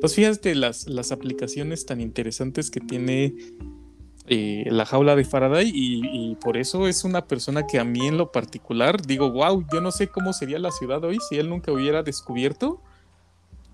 Pues 0.03 0.17
fíjate 0.17 0.57
las, 0.57 0.88
las 0.88 1.12
aplicaciones 1.12 1.87
tan 1.87 2.01
interesantes 2.01 2.73
que 2.73 2.81
tiene 2.81 3.37
eh, 4.27 4.65
la 4.67 4.85
jaula 4.85 5.15
de 5.15 5.25
Faraday 5.25 5.71
y, 5.73 6.35
por 6.41 6.57
eso 6.57 6.88
es 6.88 7.05
una 7.05 7.29
persona 7.29 7.69
que 7.69 7.79
a 7.79 7.85
mí 7.85 8.09
en 8.09 8.19
lo 8.19 8.33
particular 8.33 9.01
digo, 9.07 9.31
wow, 9.31 9.65
yo 9.73 9.81
no 9.81 9.93
sé 9.93 10.09
cómo 10.09 10.33
sería 10.33 10.59
la 10.59 10.73
ciudad 10.73 11.05
hoy 11.05 11.19
si 11.29 11.38
él 11.38 11.49
nunca 11.49 11.71
hubiera 11.71 12.03
descubierto 12.03 12.83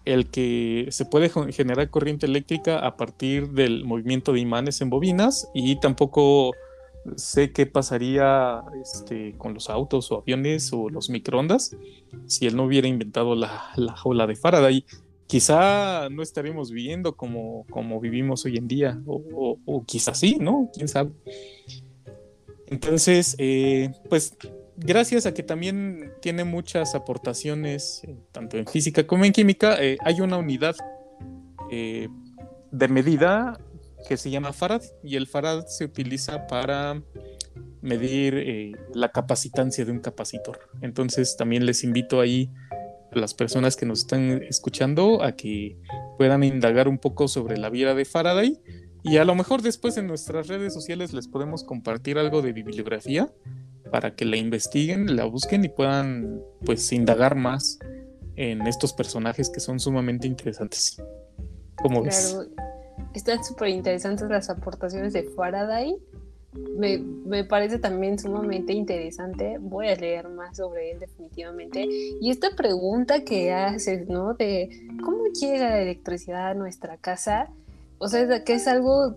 el 0.05 0.29
que 0.29 0.89
se 0.91 1.07
puede 1.07 1.31
generar 1.51 1.89
corriente 1.89 2.27
eléctrica 2.27 2.81
a 2.81 2.99
partir 2.99 3.49
del 3.53 3.87
movimiento 3.87 4.35
de 4.35 4.41
imanes 4.41 4.83
en 4.83 4.91
bobinas 4.91 5.49
y 5.55 5.81
tampoco 5.81 6.53
sé 7.17 7.53
qué 7.53 7.65
pasaría 7.65 8.65
este, 8.83 9.35
con 9.39 9.55
los 9.55 9.71
autos 9.71 10.13
o 10.13 10.19
aviones 10.19 10.75
o 10.75 10.91
los 10.91 11.09
microondas 11.09 11.75
si 12.27 12.47
él 12.47 12.55
no 12.55 12.65
hubiera 12.65 12.87
inventado 12.87 13.35
la, 13.35 13.71
la 13.77 13.97
jaula 13.97 14.27
de 14.27 14.37
Faraday 14.37 14.85
quizá 15.29 16.09
no 16.09 16.23
estaremos 16.23 16.73
viviendo 16.73 17.15
como, 17.15 17.67
como 17.71 18.01
vivimos 18.01 18.45
hoy 18.47 18.57
en 18.57 18.67
día, 18.67 19.01
o, 19.07 19.85
quizás 19.87 20.19
sí, 20.19 20.39
¿no? 20.41 20.71
¿Quién 20.75 20.89
sabe? 20.89 21.11
Entonces, 22.67 23.37
eh, 23.39 23.91
pues 24.09 24.37
gracias 24.77 25.27
a 25.27 25.35
que 25.35 25.43
también 25.43 26.13
tiene 26.23 26.45
muchas 26.45 26.95
aportaciones, 26.95 28.03
eh, 28.05 28.17
tanto 28.33 28.57
en 28.57 28.67
física 28.67 29.07
como 29.07 29.27
en 29.27 29.33
química, 29.33 29.77
eh, 29.81 29.99
hay 30.03 30.21
una 30.21 30.39
unidad 30.39 30.75
de 31.71 32.89
medida 32.89 33.61
que 34.09 34.17
se 34.17 34.31
llama 34.31 34.55
farad 34.55 34.81
y 35.03 35.17
el 35.17 35.27
farad 35.27 35.67
se 35.67 35.85
utiliza 35.85 36.47
para 36.47 37.03
medir 37.83 38.75
la 38.95 39.11
capacitancia 39.11 39.85
de 39.85 39.93
un 39.93 39.99
capacitor. 39.99 40.59
Entonces 40.81 41.37
también 41.37 41.67
les 41.67 41.85
invito 41.85 42.21
ahí 42.23 42.51
las 43.13 43.35
personas 43.35 43.77
que 43.77 43.87
nos 43.87 44.01
están 44.01 44.43
escuchando 44.43 45.23
a 45.23 45.33
que 45.33 45.77
puedan 46.17 46.43
indagar 46.45 46.89
un 46.89 46.99
poco 46.99 47.29
sobre 47.29 47.57
la 47.57 47.71
vida 47.71 47.95
de 47.95 48.05
Faraday. 48.05 48.61
Y 49.03 49.17
a 49.17 49.25
lo 49.25 49.35
mejor 49.35 49.63
después 49.63 49.97
en 49.97 50.07
nuestras 50.07 50.49
redes 50.49 50.75
sociales 50.75 51.13
les 51.13 51.29
podemos 51.29 51.65
compartir 51.65 52.19
algo 52.19 52.43
de 52.43 52.53
bibliografía 52.53 53.33
para 53.91 54.15
que 54.15 54.25
la 54.25 54.37
investiguen, 54.37 55.17
la 55.17 55.25
busquen 55.25 55.65
y 55.65 55.69
puedan 55.69 56.43
pues 56.65 56.93
indagar 56.93 57.35
más 57.35 57.79
en 58.37 58.67
estos 58.67 58.93
personajes 58.93 59.51
que 59.51 59.61
son 59.61 59.81
sumamente 59.81 60.27
interesantes. 60.27 61.03
¿Cómo 61.77 62.03
claro, 62.03 62.47
Están 63.15 63.43
súper 63.45 63.69
interesantes 63.69 64.29
las 64.29 64.51
aportaciones 64.51 65.13
de 65.13 65.25
Faraday 65.25 65.97
me, 66.53 66.99
me, 66.99 67.45
parece 67.45 67.79
también 67.79 68.19
sumamente 68.19 68.73
interesante. 68.73 69.59
Voy 69.61 69.89
a 69.89 69.95
leer 69.95 70.29
más 70.29 70.57
sobre 70.57 70.93
él 70.93 71.01
definitivamente. 71.01 71.87
Y 72.21 72.31
esta 72.31 72.57
pregunta 72.57 73.25
que 73.25 73.53
haces, 73.53 74.09
¿no? 74.09 74.35
De 74.35 74.89
cómo 75.05 75.27
llega 75.27 75.71
la 75.71 75.83
electricidad 75.83 76.51
a 76.51 76.55
nuestra 76.55 76.97
casa, 76.97 77.51
o 77.99 78.09
sea, 78.09 78.45
que 78.45 78.55
es 78.55 78.67
algo 78.67 79.17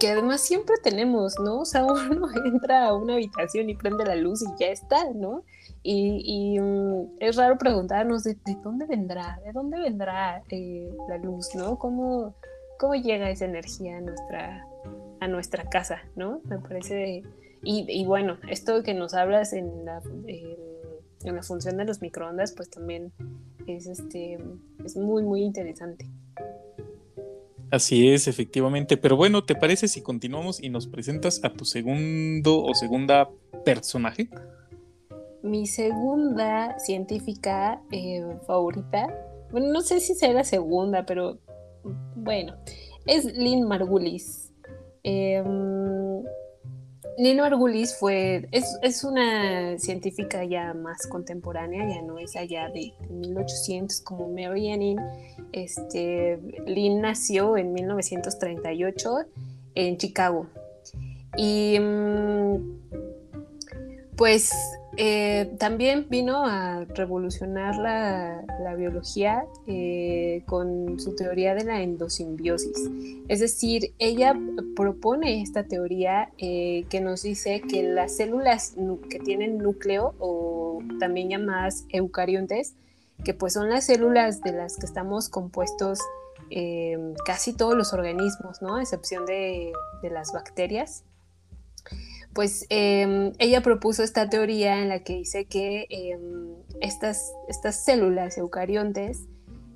que 0.00 0.10
además 0.10 0.40
siempre 0.40 0.76
tenemos, 0.82 1.38
¿no? 1.38 1.60
O 1.60 1.64
sea, 1.64 1.84
uno 2.10 2.28
entra 2.44 2.88
a 2.88 2.94
una 2.94 3.14
habitación 3.14 3.68
y 3.68 3.74
prende 3.74 4.04
la 4.04 4.16
luz 4.16 4.42
y 4.42 4.46
ya 4.58 4.68
está, 4.68 5.10
¿no? 5.14 5.42
Y, 5.82 6.58
mm, 6.58 7.18
es 7.20 7.36
raro 7.36 7.58
preguntarnos 7.58 8.24
de, 8.24 8.36
dónde 8.62 8.86
vendrá, 8.86 9.38
de 9.44 9.52
dónde 9.52 9.78
vendrá 9.78 10.42
eh, 10.50 10.90
la 11.08 11.18
luz, 11.18 11.54
¿no? 11.54 11.78
¿Cómo, 11.78 12.34
¿Cómo 12.78 12.94
llega 12.94 13.30
esa 13.30 13.44
energía 13.44 13.98
a 13.98 14.00
nuestra, 14.00 14.66
a 15.20 15.28
nuestra 15.28 15.68
casa, 15.68 16.02
¿no? 16.16 16.40
Me 16.44 16.58
parece... 16.58 17.22
Y, 17.68 18.04
bueno, 18.04 18.38
esto 18.48 18.84
que 18.84 18.94
nos 18.94 19.12
hablas 19.14 19.52
en 19.52 19.84
la, 19.84 20.00
en 21.24 21.34
la 21.34 21.42
función 21.42 21.76
de 21.76 21.84
los 21.84 22.00
microondas, 22.00 22.52
pues 22.52 22.70
también 22.70 23.12
es, 23.66 23.86
este, 23.86 24.38
es 24.84 24.96
muy, 24.96 25.24
muy 25.24 25.42
interesante. 25.42 26.08
Así 27.70 28.08
es, 28.08 28.28
efectivamente. 28.28 28.96
Pero 28.96 29.16
bueno, 29.16 29.44
¿te 29.44 29.56
parece 29.56 29.88
si 29.88 30.00
continuamos 30.00 30.62
y 30.62 30.70
nos 30.70 30.86
presentas 30.86 31.40
a 31.42 31.52
tu 31.52 31.64
segundo 31.64 32.62
o 32.62 32.74
segunda 32.74 33.28
personaje? 33.64 34.28
Mi 35.42 35.66
segunda 35.66 36.78
científica 36.78 37.82
eh, 37.90 38.24
favorita, 38.46 39.12
bueno, 39.50 39.72
no 39.72 39.80
sé 39.80 40.00
si 40.00 40.14
sea 40.14 40.32
la 40.32 40.44
segunda, 40.44 41.06
pero 41.06 41.38
bueno, 42.14 42.56
es 43.06 43.24
Lynn 43.36 43.66
Margulis. 43.66 44.45
Eh, 45.08 45.40
Nino 47.18 47.44
Argulis 47.44 47.96
fue, 47.96 48.48
es, 48.50 49.04
una 49.04 49.78
científica 49.78 50.44
ya 50.44 50.74
más 50.74 51.06
contemporánea, 51.06 51.88
ya 51.88 52.02
no 52.02 52.18
es 52.18 52.34
allá 52.34 52.68
de, 52.68 52.92
1800 53.08 54.00
como 54.02 54.28
Mary 54.28 54.70
Anning. 54.72 54.98
Este, 55.52 56.38
Lynn 56.66 57.00
nació 57.00 57.56
en 57.56 57.72
1938 57.72 59.18
en 59.76 59.96
Chicago. 59.96 60.48
Y 61.38 61.78
mm, 61.78 62.56
pues 64.16 64.52
eh, 64.96 65.54
también 65.58 66.06
vino 66.08 66.46
a 66.46 66.84
revolucionar 66.84 67.76
la, 67.76 68.42
biología 68.76 69.46
eh, 69.66 70.42
con 70.46 71.00
su 71.00 71.14
teoría 71.14 71.54
de 71.54 71.64
la 71.64 71.82
endosimbiosis. 71.82 72.90
Es 73.28 73.40
decir, 73.40 73.94
ella 73.98 74.34
propone 74.74 75.40
esta 75.40 75.64
teoría 75.64 76.30
eh, 76.36 76.84
que 76.90 77.00
nos 77.00 77.22
dice 77.22 77.62
que 77.62 77.82
las 77.82 78.16
células 78.16 78.74
que 79.08 79.18
tienen 79.18 79.58
núcleo 79.58 80.14
o 80.18 80.80
también 81.00 81.30
llamadas 81.30 81.86
eucariontes, 81.88 82.74
que 83.24 83.32
pues 83.32 83.54
son 83.54 83.70
las 83.70 83.86
células 83.86 84.42
de 84.42 84.52
las 84.52 84.76
que 84.76 84.86
estamos 84.86 85.28
compuestos 85.28 86.00
casi 87.24 87.54
todos 87.54 87.74
los 87.74 87.92
organismos, 87.92 88.62
¿no? 88.62 88.76
A 88.76 88.82
excepción 88.82 89.26
de 89.26 89.72
las 90.02 90.32
bacterias 90.32 91.02
pues 92.36 92.66
em, 92.68 93.32
ella 93.38 93.62
propuso 93.62 94.02
esta 94.02 94.28
teoría 94.28 94.82
en 94.82 94.90
la 94.90 95.02
que 95.02 95.14
dice 95.14 95.46
que 95.46 95.86
em, 95.88 96.52
estas, 96.82 97.32
estas, 97.48 97.82
células 97.82 98.36
eucariontes 98.36 99.26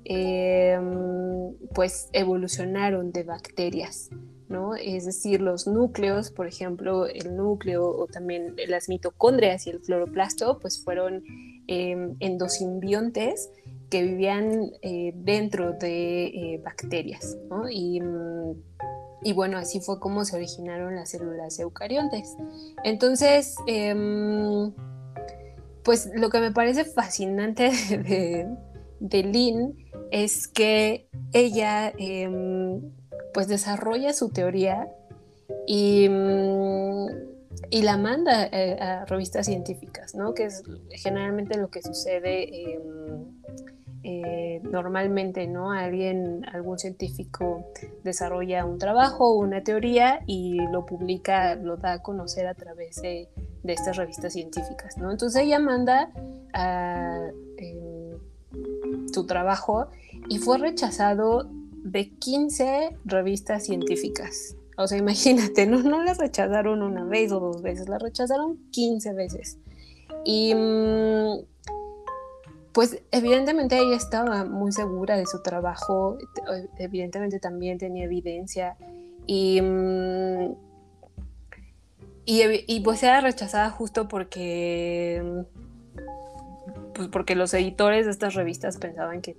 em, 0.05 1.55
pues 1.73 2.09
evolucionaron 2.13 3.11
de 3.11 3.23
bacterias, 3.23 4.11
¿no? 4.47 4.75
Es 4.75 5.07
decir, 5.07 5.41
los 5.41 5.65
núcleos, 5.65 6.29
por 6.29 6.45
ejemplo, 6.45 7.07
el 7.07 7.35
núcleo 7.35 7.83
o 7.83 8.05
también 8.05 8.55
las 8.67 8.89
mitocondrias 8.89 9.65
y 9.65 9.71
el 9.71 9.81
cloroplasto, 9.81 10.59
pues 10.59 10.83
fueron 10.83 11.23
endosimbiontes 11.67 13.49
que 13.89 14.03
vivían 14.03 14.71
eh, 14.83 15.13
dentro 15.15 15.73
de 15.73 16.25
eh, 16.25 16.61
bacterias, 16.63 17.37
¿no? 17.49 17.67
Y 17.67 18.01
mm, 18.01 18.53
y 19.23 19.33
bueno, 19.33 19.57
así 19.57 19.79
fue 19.79 19.99
como 19.99 20.25
se 20.25 20.35
originaron 20.35 20.95
las 20.95 21.09
células 21.09 21.59
eucariontes. 21.59 22.35
Entonces, 22.83 23.55
em, 23.67 24.73
pues 25.83 26.09
lo 26.15 26.29
que 26.29 26.39
me 26.39 26.51
parece 26.51 26.85
fascinante 26.85 27.71
de, 27.89 28.47
de 28.99 29.23
Lynn 29.23 29.77
es 30.11 30.47
que 30.47 31.07
ella 31.33 31.93
em, 31.97 32.81
pues 33.33 33.47
desarrolla 33.47 34.13
su 34.13 34.29
teoría 34.29 34.87
y, 35.67 36.07
mm, 36.09 37.07
y 37.69 37.81
la 37.83 37.97
manda 37.97 38.47
eh, 38.51 38.77
a 38.79 39.05
revistas 39.05 39.45
científicas, 39.45 40.15
¿no? 40.15 40.33
Que 40.33 40.45
es 40.45 40.63
generalmente 40.91 41.57
lo 41.57 41.69
que 41.69 41.81
sucede 41.81 42.73
em, 42.73 43.25
eh, 44.03 44.61
normalmente, 44.63 45.45
¿no? 45.45 45.71
Alguien, 45.71 46.43
algún 46.51 46.79
científico 46.79 47.65
desarrolla 48.03 48.65
un 48.65 48.79
trabajo, 48.79 49.33
una 49.33 49.63
teoría 49.63 50.21
y 50.25 50.57
lo 50.71 50.85
publica, 50.87 51.53
lo 51.55 51.77
da 51.77 51.93
a 51.93 52.01
conocer 52.01 52.47
a 52.47 52.55
través 52.55 53.01
de, 53.01 53.29
estas 53.63 53.97
revistas 53.97 54.33
científicas, 54.33 54.97
¿no? 54.97 55.11
Entonces 55.11 55.43
ella 55.43 55.59
manda 55.59 56.09
em, 57.57 58.17
su 59.13 59.27
trabajo 59.27 59.87
y 60.29 60.39
fue 60.39 60.57
rechazado 60.57 61.47
de 61.83 62.09
15 62.09 62.97
revistas 63.05 63.65
científicas. 63.65 64.55
O 64.77 64.87
sea, 64.87 64.97
imagínate, 65.05 65.67
no, 65.67 65.83
no 65.83 66.03
la 66.03 66.15
rechazaron 66.15 66.81
una 66.81 67.03
vez 67.03 67.31
o 67.31 67.39
dos 67.39 67.61
veces, 67.61 67.87
la 67.87 67.99
rechazaron 67.99 68.57
15 68.71 69.13
veces. 69.13 69.59
Y 70.25 70.55
mm, 70.55 71.39
pues 72.73 73.01
evidentemente 73.11 73.77
ella 73.77 73.95
estaba 73.95 74.45
muy 74.45 74.71
segura 74.71 75.17
de 75.17 75.25
su 75.25 75.41
trabajo, 75.41 76.17
evidentemente 76.77 77.39
también 77.39 77.77
tenía 77.77 78.05
evidencia 78.05 78.77
y, 79.25 79.61
mm, 79.61 80.55
y, 82.25 82.79
pues 82.81 83.03
era 83.03 83.19
rechazada 83.19 83.69
justo 83.71 84.07
porque, 84.07 85.43
pues 86.93 87.09
porque 87.09 87.35
los 87.35 87.53
editores 87.53 88.05
de 88.05 88.11
estas 88.11 88.35
revistas 88.35 88.77
pensaban 88.77 89.21
que, 89.21 89.35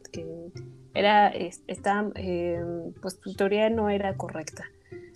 era, 0.94 1.28
esta, 1.28 2.10
em, 2.16 2.92
pues 3.00 3.18
su 3.22 3.34
teoría 3.34 3.70
no 3.70 3.88
era 3.88 4.14
correcta. 4.16 4.64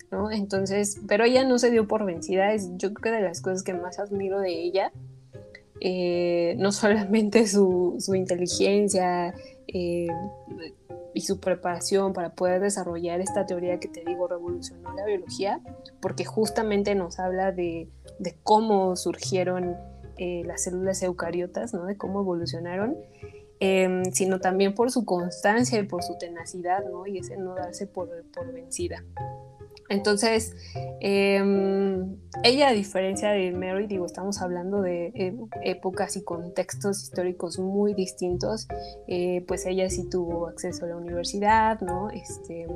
¿no? 0.09 0.31
Entonces, 0.31 1.01
pero 1.07 1.25
ella 1.25 1.43
no 1.43 1.59
se 1.59 1.69
dio 1.69 1.87
por 1.87 2.05
vencida, 2.05 2.53
es 2.53 2.69
yo 2.77 2.93
creo 2.93 3.13
que 3.13 3.21
de 3.21 3.27
las 3.27 3.41
cosas 3.41 3.61
que 3.61 3.73
más 3.73 3.99
admiro 3.99 4.39
de 4.39 4.51
ella, 4.51 4.91
eh, 5.81 6.55
no 6.57 6.71
solamente 6.71 7.47
su, 7.47 7.97
inteligencia 8.15 9.33
eh, 9.67 10.07
y 11.13 11.21
su 11.21 11.39
preparación 11.39 12.13
para 12.13 12.33
poder 12.33 12.61
desarrollar 12.61 13.21
esta 13.21 13.45
teoría 13.45 13.79
que 13.79 13.87
te 13.87 14.03
digo 14.05 14.27
revolucionó 14.27 14.93
la 14.93 15.05
biología, 15.05 15.61
porque 16.01 16.25
justamente 16.25 16.95
nos 16.95 17.19
habla 17.19 17.51
de, 17.51 17.89
cómo 18.43 18.95
surgieron 18.95 19.75
eh, 20.17 20.43
las 20.45 20.63
células 20.63 21.01
eucariotas, 21.03 21.73
¿no? 21.73 21.85
de 21.85 21.97
cómo 21.97 22.21
evolucionaron, 22.21 22.97
em, 23.59 24.03
sino 24.05 24.39
también 24.39 24.73
por 24.73 24.91
su 24.91 25.05
constancia 25.05 25.79
y 25.79 25.83
por 25.83 26.03
su 26.03 26.17
tenacidad, 26.17 26.83
¿no? 26.89 27.05
y 27.05 27.19
ese 27.19 27.37
no 27.37 27.55
darse 27.55 27.87
por, 27.87 28.09
por 28.31 28.51
vencida. 28.51 29.03
Entonces, 29.89 30.55
em, 30.99 32.17
ella, 32.43 32.69
a 32.69 32.73
diferencia 32.73 33.31
de 33.31 33.51
Mary, 33.51 33.87
digo, 33.87 34.05
estamos 34.05 34.41
hablando 34.41 34.81
de 34.81 35.11
eh, 35.15 35.35
épocas 35.63 36.17
y 36.17 36.23
contextos 36.23 37.03
históricos 37.03 37.59
muy 37.59 37.93
distintos, 37.93 38.67
eh, 39.07 39.43
pues 39.47 39.65
ella 39.65 39.89
sí 39.89 40.09
tuvo 40.09 40.47
acceso 40.47 40.85
a 40.85 40.89
la 40.89 40.97
universidad, 40.97 41.79
¿no? 41.81 42.09
Este, 42.09 42.67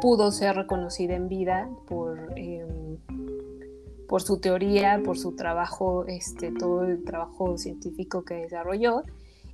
pudo 0.00 0.32
ser 0.32 0.56
reconocida 0.56 1.14
en 1.14 1.28
vida 1.28 1.68
por, 1.86 2.32
em, 2.36 2.98
por 4.08 4.22
su 4.22 4.38
teoría, 4.40 5.00
por 5.04 5.18
su 5.18 5.36
trabajo, 5.36 6.04
este, 6.06 6.52
todo 6.52 6.84
el 6.84 7.04
trabajo 7.04 7.56
científico 7.56 8.24
que 8.24 8.34
desarrolló 8.34 9.02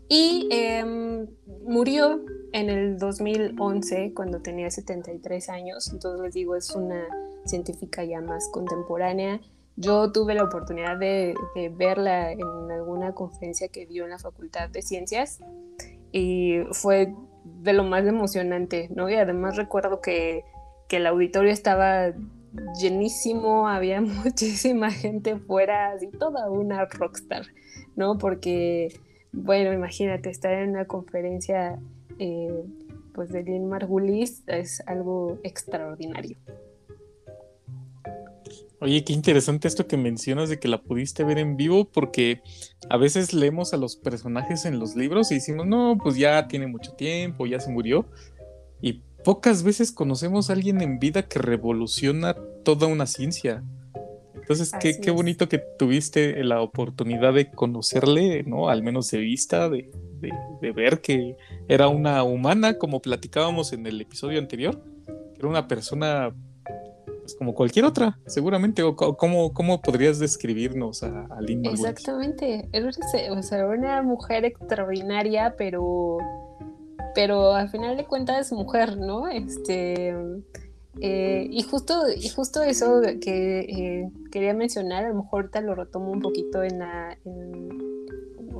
y 0.08 0.48
em, 0.50 1.26
murió 1.64 2.20
en 2.52 2.70
el 2.70 2.98
2011 2.98 4.12
cuando 4.14 4.40
tenía 4.40 4.70
73 4.70 5.48
años, 5.48 5.90
entonces 5.92 6.20
les 6.20 6.34
digo, 6.34 6.56
es 6.56 6.70
una 6.74 7.04
científica 7.44 8.04
ya 8.04 8.20
más 8.20 8.48
contemporánea. 8.52 9.40
Yo 9.76 10.10
tuve 10.12 10.34
la 10.34 10.44
oportunidad 10.44 10.96
de, 10.98 11.34
verla 11.76 12.32
en 12.32 12.70
alguna 12.70 13.14
conferencia 13.14 13.68
que 13.68 13.86
dio 13.86 14.04
en 14.04 14.10
la 14.10 14.18
Facultad 14.18 14.70
de 14.70 14.82
Ciencias 14.82 15.40
y 16.10 16.60
fue 16.72 17.14
de 17.44 17.72
lo 17.72 17.84
más 17.84 18.04
emocionante, 18.04 18.88
¿no? 18.94 19.08
Y 19.08 19.14
además 19.14 19.56
recuerdo 19.56 20.00
que, 20.00 20.44
que 20.88 20.96
el 20.96 21.06
auditorio 21.06 21.52
estaba 21.52 22.12
llenísimo, 22.80 23.68
había 23.68 24.00
muchísima 24.24 24.90
gente 24.90 25.36
fuera, 25.36 25.92
así 25.92 26.08
toda 26.08 26.50
una 26.50 26.84
rockstar, 26.86 27.46
¿no? 27.94 28.18
Porque 28.18 28.88
bueno, 29.32 29.72
imagínate, 29.72 30.30
estar 30.30 30.52
en 30.52 30.70
una 30.70 30.86
conferencia 30.86 31.78
eh, 32.18 32.64
pues 33.14 33.30
de 33.30 33.42
Lynn 33.42 33.68
Margulis 33.68 34.42
es 34.46 34.82
algo 34.86 35.38
extraordinario. 35.42 36.36
Oye, 38.80 39.02
qué 39.02 39.12
interesante 39.12 39.66
esto 39.66 39.88
que 39.88 39.96
mencionas 39.96 40.48
de 40.48 40.60
que 40.60 40.68
la 40.68 40.82
pudiste 40.82 41.24
ver 41.24 41.38
en 41.38 41.56
vivo, 41.56 41.86
porque 41.86 42.42
a 42.88 42.96
veces 42.96 43.34
leemos 43.34 43.74
a 43.74 43.76
los 43.76 43.96
personajes 43.96 44.64
en 44.66 44.78
los 44.78 44.94
libros 44.94 45.32
y 45.32 45.34
decimos, 45.34 45.66
no, 45.66 45.98
pues 46.00 46.16
ya 46.16 46.46
tiene 46.46 46.68
mucho 46.68 46.92
tiempo, 46.92 47.46
ya 47.46 47.58
se 47.58 47.72
murió. 47.72 48.06
Y 48.80 49.02
pocas 49.24 49.64
veces 49.64 49.90
conocemos 49.90 50.48
a 50.48 50.52
alguien 50.52 50.80
en 50.80 51.00
vida 51.00 51.26
que 51.26 51.40
revoluciona 51.40 52.36
toda 52.62 52.86
una 52.86 53.06
ciencia. 53.06 53.64
Entonces, 54.36 54.70
qué, 54.80 55.00
qué, 55.00 55.10
bonito 55.10 55.48
que 55.48 55.58
tuviste 55.58 56.44
la 56.44 56.62
oportunidad 56.62 57.34
de 57.34 57.50
conocerle, 57.50 58.44
¿no? 58.44 58.68
Al 58.68 58.84
menos 58.84 59.10
de 59.10 59.18
vista, 59.18 59.68
de, 59.68 59.90
ver 60.20 61.00
que 61.00 61.36
era 61.68 61.88
una 61.88 62.22
humana, 62.22 62.78
como 62.78 63.00
platicábamos 63.00 63.72
en 63.72 63.86
el 63.86 64.00
episodio 64.00 64.38
anterior, 64.38 64.82
era 65.36 65.48
una 65.48 65.68
persona 65.68 66.34
pues, 67.28 67.36
como 67.36 67.54
cualquier 67.54 67.84
otra, 67.84 68.18
seguramente. 68.26 68.82
O, 68.82 68.96
¿cómo, 68.96 69.52
¿Cómo 69.52 69.82
podrías 69.82 70.18
describirnos 70.18 71.02
a, 71.02 71.26
a 71.26 71.40
Exactamente. 71.46 72.68
Era, 72.72 72.88
una 73.66 74.02
mujer 74.02 74.46
extraordinaria, 74.46 75.54
pero, 75.58 76.18
pero 77.14 77.52
al 77.52 77.68
final 77.68 77.98
de 77.98 78.04
cuentas 78.06 78.50
mujer, 78.50 78.96
¿no? 78.96 79.28
Este 79.28 80.14
eh, 81.00 81.46
y, 81.50 81.62
justo, 81.62 82.04
y 82.16 82.28
justo 82.28 82.62
eso 82.62 83.02
que 83.20 83.60
eh, 83.60 84.10
quería 84.32 84.54
mencionar, 84.54 85.04
a 85.04 85.08
lo 85.10 85.16
mejor 85.16 85.42
ahorita 85.42 85.60
lo 85.60 85.74
retomo 85.74 86.10
un 86.10 86.20
poquito 86.20 86.62
en, 86.62 86.80
la, 86.80 87.16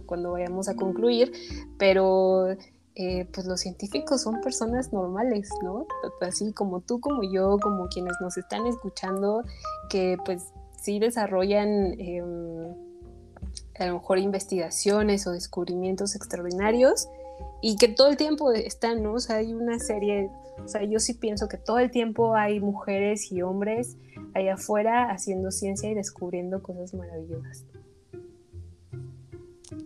cuando 0.09 0.33
vayamos 0.33 0.69
a 0.69 0.75
concluir, 0.75 1.33
pero 1.79 2.49
eh, 2.97 3.29
pues 3.33 3.47
los 3.47 3.61
científicos 3.61 4.23
son 4.23 4.41
personas 4.41 4.93
normales, 4.93 5.49
¿no? 5.63 5.87
Así 6.21 6.53
como 6.53 6.81
tú, 6.81 6.99
como 6.99 7.23
yo, 7.23 7.59
como 7.63 7.87
quienes 7.87 8.15
nos 8.21 8.37
están 8.37 8.67
escuchando, 8.67 9.45
que 9.89 10.17
pues 10.25 10.43
sí 10.77 10.99
desarrollan 10.99 11.95
em, 12.01 12.75
a 13.79 13.87
lo 13.87 13.95
mejor 13.95 14.19
investigaciones 14.19 15.29
o 15.29 15.31
descubrimientos 15.31 16.17
extraordinarios 16.17 17.09
y 17.63 17.77
que 17.77 17.87
todo 17.87 18.09
el 18.09 18.17
tiempo 18.17 18.51
están, 18.51 19.05
¿no? 19.05 19.15
O 19.15 19.21
sea, 19.21 19.37
hay 19.37 19.55
una 19.55 19.79
serie 19.79 20.33
o 20.65 20.69
sea, 20.69 20.83
yo 20.85 20.99
sí 20.99 21.15
pienso 21.15 21.49
que 21.49 21.57
todo 21.57 21.79
el 21.79 21.91
tiempo 21.91 22.35
hay 22.35 22.61
mujeres 22.61 23.31
y 23.33 23.43
hombres 23.43 23.97
allá 24.35 24.55
afuera 24.55 25.11
haciendo 25.11 25.51
ciencia 25.51 25.91
y 25.91 25.95
descubriendo 25.95 26.63
cosas 26.63 26.95
maravillosas. 26.95 27.65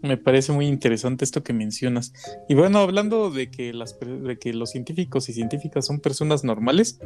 Me 0.03 0.17
parece 0.17 0.53
muy 0.53 0.67
interesante 0.67 1.25
esto 1.25 1.43
que 1.43 1.53
mencionas. 1.53 2.13
Y 2.49 2.55
bueno, 2.55 2.79
hablando 2.79 3.31
de 3.31 3.51
que, 3.51 3.73
las, 3.73 3.99
de 3.99 4.53
los 4.55 4.71
científicos 4.71 5.29
y 5.29 5.33
científicas 5.33 5.87
son 5.87 6.01
personas 6.01 6.45
normales, 6.45 7.01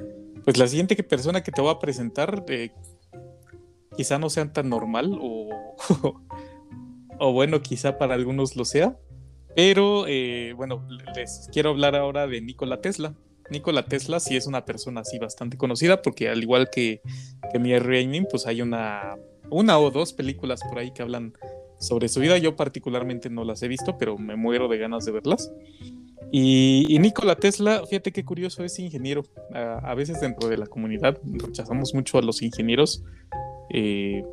pues 0.44 0.58
la 0.58 0.68
siguiente 0.68 0.94
persona 1.02 1.42
que 1.42 1.52
te 1.52 1.60
voy 1.60 1.70
a 1.70 1.78
presentar 1.78 2.44
eh, 2.48 2.70
quizá 3.96 4.18
no 4.18 4.30
sea 4.30 4.52
tan 4.52 4.68
normal 4.68 5.18
o, 5.20 5.48
o 7.18 7.32
bueno, 7.32 7.62
quizá 7.62 7.98
para 7.98 8.14
algunos 8.14 8.56
lo 8.56 8.64
sea. 8.64 8.98
Pero 9.54 10.04
eh, 10.06 10.52
bueno, 10.54 10.86
les 11.14 11.48
quiero 11.50 11.70
hablar 11.70 11.96
ahora 11.96 12.26
de 12.26 12.42
Nikola 12.42 12.82
Tesla. 12.82 13.14
Nikola 13.50 13.86
Tesla 13.86 14.20
sí 14.20 14.36
es 14.36 14.46
una 14.46 14.64
persona 14.64 15.00
así 15.00 15.18
bastante 15.18 15.56
conocida 15.56 16.02
porque 16.02 16.28
al 16.28 16.42
igual 16.42 16.68
que, 16.70 17.00
que 17.50 17.58
Mia 17.58 17.78
Reining, 17.78 18.26
pues 18.30 18.46
hay 18.46 18.60
una, 18.60 19.16
una 19.48 19.78
o 19.78 19.90
dos 19.90 20.12
películas 20.12 20.60
por 20.68 20.78
ahí 20.78 20.92
que 20.92 21.02
hablan 21.02 21.32
sobre 21.78 22.08
su 22.08 22.20
vida. 22.20 22.38
Yo 22.38 22.56
particularmente 22.56 23.30
no 23.30 23.44
las 23.44 23.62
he 23.62 23.68
visto, 23.68 23.96
pero 23.98 24.18
me 24.18 24.36
muero 24.36 24.68
de 24.68 24.78
ganas 24.78 25.04
de 25.04 25.12
verlas. 25.12 25.52
Y, 26.32 26.98
Nikola 26.98 27.36
Tesla, 27.36 27.84
fíjate 27.88 28.12
qué 28.12 28.24
curioso, 28.24 28.64
es 28.64 28.78
ingeniero. 28.78 29.22
A, 29.52 29.94
veces 29.94 30.20
dentro 30.20 30.48
de 30.48 30.56
la 30.58 30.66
comunidad 30.66 31.18
rechazamos 31.24 31.94
mucho 31.94 32.18
a 32.18 32.22
los 32.22 32.42
ingenieros. 32.42 33.04
Eh, 33.70 34.24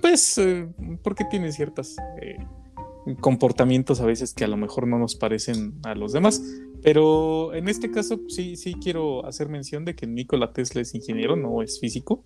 pues 0.00 0.38
eh, 0.38 0.68
porque 1.02 1.24
tienen 1.24 1.52
ciertas 1.52 1.96
eh, 2.20 2.38
comportamientos 3.20 4.00
a 4.00 4.06
veces 4.06 4.32
que 4.32 4.44
a 4.44 4.48
lo 4.48 4.56
mejor 4.56 4.86
no 4.86 4.98
nos 4.98 5.14
parecen 5.14 5.74
a 5.82 5.94
los 5.94 6.12
demás. 6.12 6.42
Pero 6.82 7.54
en 7.54 7.68
este 7.68 7.90
caso 7.90 8.20
sí, 8.28 8.56
sí 8.56 8.74
quiero 8.74 9.26
hacer 9.26 9.48
mención 9.48 9.84
de 9.84 9.94
que 9.94 10.06
Nikola 10.06 10.52
Tesla 10.52 10.82
es 10.82 10.94
ingeniero, 10.94 11.34
no 11.34 11.62
es 11.62 11.80
físico, 11.80 12.24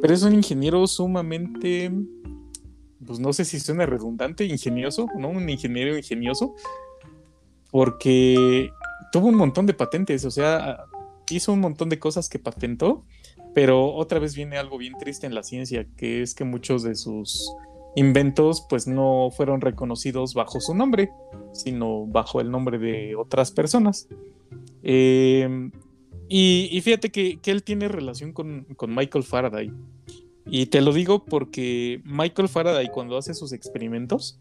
pero 0.00 0.14
es 0.14 0.22
un 0.22 0.34
ingeniero 0.34 0.86
sumamente, 0.86 1.92
pues 3.04 3.18
no 3.18 3.32
sé 3.32 3.44
si 3.44 3.60
suena 3.60 3.86
redundante, 3.86 4.44
ingenioso, 4.44 5.06
¿no? 5.18 5.30
Un 5.30 5.48
ingeniero 5.48 5.96
ingenioso, 5.96 6.54
porque 7.70 8.70
tuvo 9.12 9.28
un 9.28 9.36
montón 9.36 9.66
de 9.66 9.74
patentes, 9.74 10.24
o 10.24 10.30
sea, 10.30 10.84
hizo 11.30 11.52
un 11.52 11.60
montón 11.60 11.88
de 11.88 11.98
cosas 11.98 12.28
que 12.28 12.38
patentó, 12.38 13.04
Pero 13.52 13.94
otra 13.94 14.20
vez 14.20 14.36
viene 14.36 14.58
algo 14.58 14.78
bien 14.78 14.94
triste 14.96 15.26
en 15.26 15.34
la 15.34 15.42
ciencia, 15.42 15.84
que 15.96 16.22
es 16.22 16.34
que 16.36 16.44
muchos 16.44 16.84
de 16.84 16.94
sus 16.94 17.52
inventos 17.96 18.64
pues 18.68 18.86
no 18.86 19.30
fueron 19.36 19.60
reconocidos 19.60 20.34
bajo 20.34 20.60
su 20.60 20.72
nombre, 20.72 21.10
sino 21.52 22.06
bajo 22.06 22.40
el 22.40 22.50
nombre 22.50 22.78
de 22.78 23.16
otras 23.16 23.50
personas. 23.50 24.08
Em, 24.84 25.72
y, 26.28 26.80
fíjate 26.82 27.10
que, 27.10 27.40
él 27.44 27.64
tiene 27.64 27.88
relación 27.88 28.32
con, 28.32 28.66
con, 28.76 28.94
Michael 28.94 29.24
Faraday. 29.24 29.72
Y 30.50 30.66
te 30.66 30.80
lo 30.80 30.92
digo 30.92 31.24
porque 31.24 32.00
Michael 32.04 32.48
Faraday 32.48 32.88
cuando 32.88 33.16
hace 33.16 33.34
sus 33.34 33.52
experimentos 33.52 34.40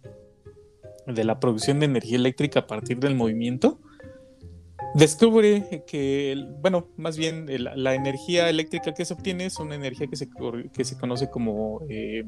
de 1.05 1.23
la 1.23 1.39
producción 1.39 1.79
de 1.79 1.85
energía 1.85 2.17
eléctrica 2.17 2.61
a 2.61 2.67
partir 2.67 2.99
del 2.99 3.13
movimiento, 3.13 3.79
descubre 4.95 5.83
que, 5.85 6.47
bueno, 6.61 6.87
más 6.97 7.15
bien 7.15 7.45
la 7.59 7.93
energía 7.93 8.49
eléctrica 8.49 8.93
que 8.93 9.05
se 9.05 9.13
obtiene 9.13 9.45
es 9.45 9.59
una 9.59 9.75
energía 9.75 10.07
que 10.07 10.15
se, 10.15 10.27
que 10.73 10.83
se 10.83 10.97
conoce 10.97 11.29
como 11.29 11.81
eh, 11.89 12.25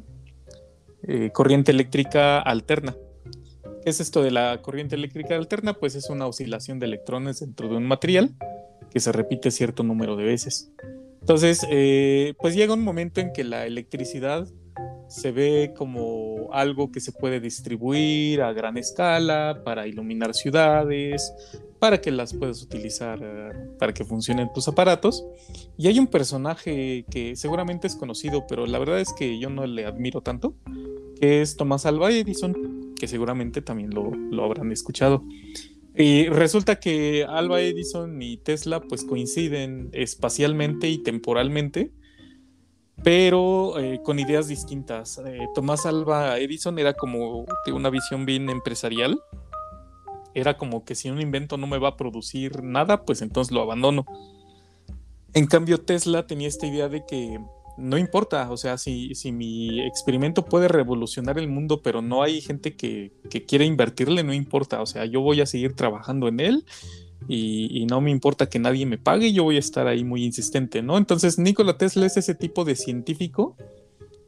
eh, 1.07 1.31
corriente 1.33 1.71
eléctrica 1.71 2.39
alterna. 2.39 2.95
¿Qué 3.83 3.89
es 3.89 3.99
esto 3.99 4.21
de 4.21 4.29
la 4.29 4.61
corriente 4.61 4.95
eléctrica 4.95 5.35
alterna? 5.35 5.73
Pues 5.73 5.95
es 5.95 6.11
una 6.11 6.27
oscilación 6.27 6.77
de 6.77 6.85
electrones 6.85 7.39
dentro 7.39 7.67
de 7.67 7.77
un 7.77 7.87
material 7.87 8.35
que 8.91 8.99
se 8.99 9.11
repite 9.11 9.49
cierto 9.49 9.81
número 9.81 10.15
de 10.15 10.25
veces. 10.25 10.71
Entonces, 11.21 11.65
eh, 11.69 12.33
pues 12.39 12.55
llega 12.55 12.73
un 12.73 12.83
momento 12.83 13.21
en 13.21 13.31
que 13.31 13.43
la 13.43 13.65
electricidad 13.65 14.47
se 15.07 15.31
ve 15.31 15.73
como 15.75 16.49
algo 16.53 16.91
que 16.91 16.99
se 16.99 17.11
puede 17.11 17.39
distribuir 17.39 18.41
a 18.41 18.53
gran 18.53 18.77
escala 18.77 19.61
para 19.63 19.85
iluminar 19.85 20.33
ciudades, 20.33 21.33
para 21.79 21.99
que 21.99 22.11
las 22.11 22.33
puedas 22.33 22.61
utilizar 22.63 23.19
eh, 23.21 23.51
para 23.77 23.93
que 23.93 24.05
funcionen 24.05 24.53
tus 24.53 24.67
aparatos. 24.67 25.25
Y 25.77 25.87
hay 25.87 25.99
un 25.99 26.07
personaje 26.07 27.05
que 27.11 27.35
seguramente 27.35 27.87
es 27.87 27.95
conocido, 27.95 28.45
pero 28.47 28.65
la 28.65 28.79
verdad 28.79 28.99
es 28.99 29.13
que 29.13 29.37
yo 29.37 29.49
no 29.49 29.65
le 29.65 29.85
admiro 29.85 30.21
tanto, 30.21 30.55
que 31.19 31.41
es 31.41 31.57
Tomás 31.57 31.85
Alva 31.85 32.11
Edison, 32.11 32.93
que 32.95 33.07
seguramente 33.07 33.61
también 33.61 33.89
lo, 33.93 34.11
lo 34.11 34.45
habrán 34.45 34.71
escuchado. 34.71 35.23
Y 35.95 36.27
resulta 36.27 36.79
que 36.79 37.25
Alba 37.27 37.59
Edison 37.61 38.21
y 38.21 38.37
Tesla 38.37 38.79
pues 38.79 39.03
coinciden 39.03 39.89
espacialmente 39.91 40.89
y 40.89 40.99
temporalmente, 40.99 41.91
pero 43.03 43.77
eh, 43.77 43.99
con 44.03 44.19
ideas 44.19 44.47
distintas. 44.47 45.19
Eh, 45.25 45.47
Tomás 45.53 45.85
Alba 45.85 46.37
Edison 46.39 46.79
era 46.79 46.93
como 46.93 47.45
de 47.65 47.73
una 47.73 47.89
visión 47.89 48.25
bien 48.25 48.49
empresarial 48.49 49.21
era 50.33 50.57
como 50.57 50.85
que 50.85 50.95
si 50.95 51.09
un 51.09 51.21
invento 51.21 51.57
no 51.57 51.67
me 51.67 51.77
va 51.77 51.89
a 51.89 51.97
producir 51.97 52.63
nada, 52.63 53.03
pues 53.03 53.21
entonces 53.21 53.51
lo 53.51 53.61
abandono. 53.61 54.05
En 55.33 55.45
cambio, 55.45 55.79
Tesla 55.79 56.27
tenía 56.27 56.47
esta 56.47 56.67
idea 56.67 56.89
de 56.89 57.05
que 57.05 57.39
no 57.77 57.97
importa, 57.97 58.51
o 58.51 58.57
sea, 58.57 58.77
si, 58.77 59.15
si 59.15 59.31
mi 59.31 59.81
experimento 59.81 60.45
puede 60.45 60.67
revolucionar 60.67 61.37
el 61.37 61.47
mundo, 61.47 61.81
pero 61.81 62.01
no 62.01 62.23
hay 62.23 62.41
gente 62.41 62.75
que, 62.75 63.11
que 63.29 63.45
quiere 63.45 63.65
invertirle, 63.65 64.23
no 64.23 64.33
importa, 64.33 64.81
o 64.81 64.85
sea, 64.85 65.05
yo 65.05 65.21
voy 65.21 65.41
a 65.41 65.45
seguir 65.45 65.73
trabajando 65.73 66.27
en 66.27 66.39
él 66.39 66.65
y, 67.27 67.85
no 67.85 68.01
me 68.01 68.11
importa 68.11 68.49
que 68.49 68.59
nadie 68.59 68.85
me 68.85 68.97
pague, 68.97 69.31
yo 69.31 69.43
voy 69.43 69.55
a 69.55 69.59
estar 69.59 69.87
ahí 69.87 70.03
muy 70.03 70.23
insistente, 70.23 70.81
¿no? 70.81 70.97
Entonces, 70.97 71.37
Nikola 71.37 71.77
Tesla 71.77 72.05
es 72.05 72.17
ese 72.17 72.35
tipo 72.35 72.65
de 72.65 72.75
científico 72.75 73.55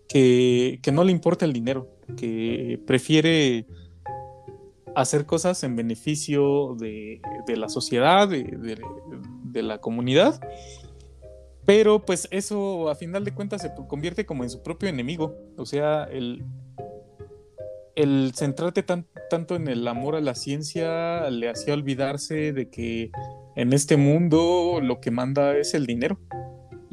que, 0.07 0.79
que 0.81 0.91
no 0.91 1.03
le 1.03 1.11
importa 1.11 1.45
el 1.45 1.53
dinero, 1.53 1.89
que 2.17 2.79
prefiere 2.85 3.65
hacer 4.95 5.25
cosas 5.25 5.63
en 5.63 5.75
beneficio 5.75 6.75
de, 6.75 7.21
la 7.47 7.69
sociedad, 7.69 8.27
de, 8.27 9.63
la 9.63 9.79
comunidad. 9.79 10.39
Pero 11.65 12.05
pues 12.05 12.27
eso 12.31 12.89
a 12.89 12.95
final 12.95 13.23
de 13.23 13.33
cuentas 13.33 13.61
se 13.61 13.71
convierte 13.87 14.25
como 14.25 14.43
en 14.43 14.49
su 14.49 14.61
propio 14.61 14.89
enemigo. 14.89 15.35
O 15.57 15.65
sea, 15.65 16.03
el, 16.05 16.43
el 17.95 18.33
centrarte 18.35 18.83
tanto 18.83 19.55
en 19.55 19.67
el 19.67 19.87
amor 19.87 20.15
a 20.15 20.21
la 20.21 20.35
ciencia 20.35 21.29
le 21.29 21.49
hacía 21.49 21.73
olvidarse 21.73 22.53
de 22.53 22.69
que 22.69 23.11
en 23.55 23.71
este 23.73 23.97
mundo 23.97 24.79
lo 24.81 24.99
que 24.99 25.11
manda 25.11 25.55
es 25.57 25.73
el 25.73 25.85
dinero 25.85 26.19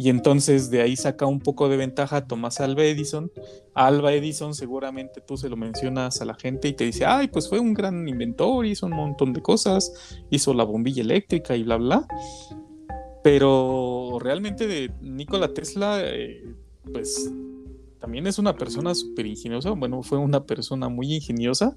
y 0.01 0.09
entonces 0.09 0.71
de 0.71 0.81
ahí 0.81 0.97
saca 0.97 1.27
un 1.27 1.41
poco 1.41 1.69
de 1.69 1.77
ventaja 1.77 2.27
Tomás 2.27 2.59
Alba 2.63 2.85
Edison. 2.85 3.31
Alba 3.75 4.15
Edison 4.15 4.55
seguramente 4.55 5.21
tú 5.21 5.37
se 5.37 5.51
lo 5.51 5.59
mencionas 5.59 6.23
a 6.23 6.25
la 6.25 6.33
gente 6.37 6.69
y 6.69 6.73
te 6.73 6.85
dice, 6.85 7.05
ay, 7.05 7.29
pues 7.29 7.51
fue 7.51 7.61
un 7.61 7.75
gran 7.75 8.09
inventor, 8.09 8.65
hizo 8.65 8.87
un 8.87 8.93
montón 8.93 9.35
de 9.35 9.43
cosas, 9.43 9.93
hizo 10.31 10.55
la 10.55 10.65
bombilla 10.65 11.03
eléctrica 11.03 11.55
y 11.55 11.65
bla, 11.65 11.77
bla. 11.77 12.09
Pero 13.23 14.19
realmente 14.21 14.67
de 14.67 14.93
Nikola 15.01 15.53
Tesla, 15.53 16.01
eh, 16.03 16.45
pues 16.93 17.31
también 17.99 18.27
es 18.27 18.39
una 18.39 18.57
persona 18.57 18.95
súper 18.95 19.27
ingeniosa, 19.27 19.71
bueno, 19.71 20.03
fue 20.03 20.19
una 20.19 20.45
persona 20.45 20.89
muy 20.89 21.15
ingeniosa 21.15 21.77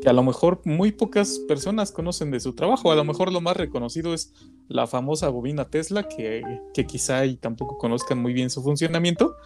que 0.00 0.08
a 0.08 0.12
lo 0.12 0.22
mejor 0.22 0.62
muy 0.64 0.92
pocas 0.92 1.38
personas 1.46 1.92
conocen 1.92 2.30
de 2.30 2.40
su 2.40 2.54
trabajo. 2.54 2.90
A 2.90 2.96
lo 2.96 3.04
mejor 3.04 3.32
lo 3.32 3.40
más 3.40 3.56
reconocido 3.56 4.14
es 4.14 4.32
la 4.68 4.86
famosa 4.86 5.28
bobina 5.28 5.68
Tesla, 5.68 6.08
que, 6.08 6.42
que 6.72 6.86
quizá 6.86 7.26
y 7.26 7.36
tampoco 7.36 7.76
conozcan 7.76 8.18
muy 8.18 8.32
bien 8.32 8.50
su 8.50 8.62
funcionamiento. 8.62 9.36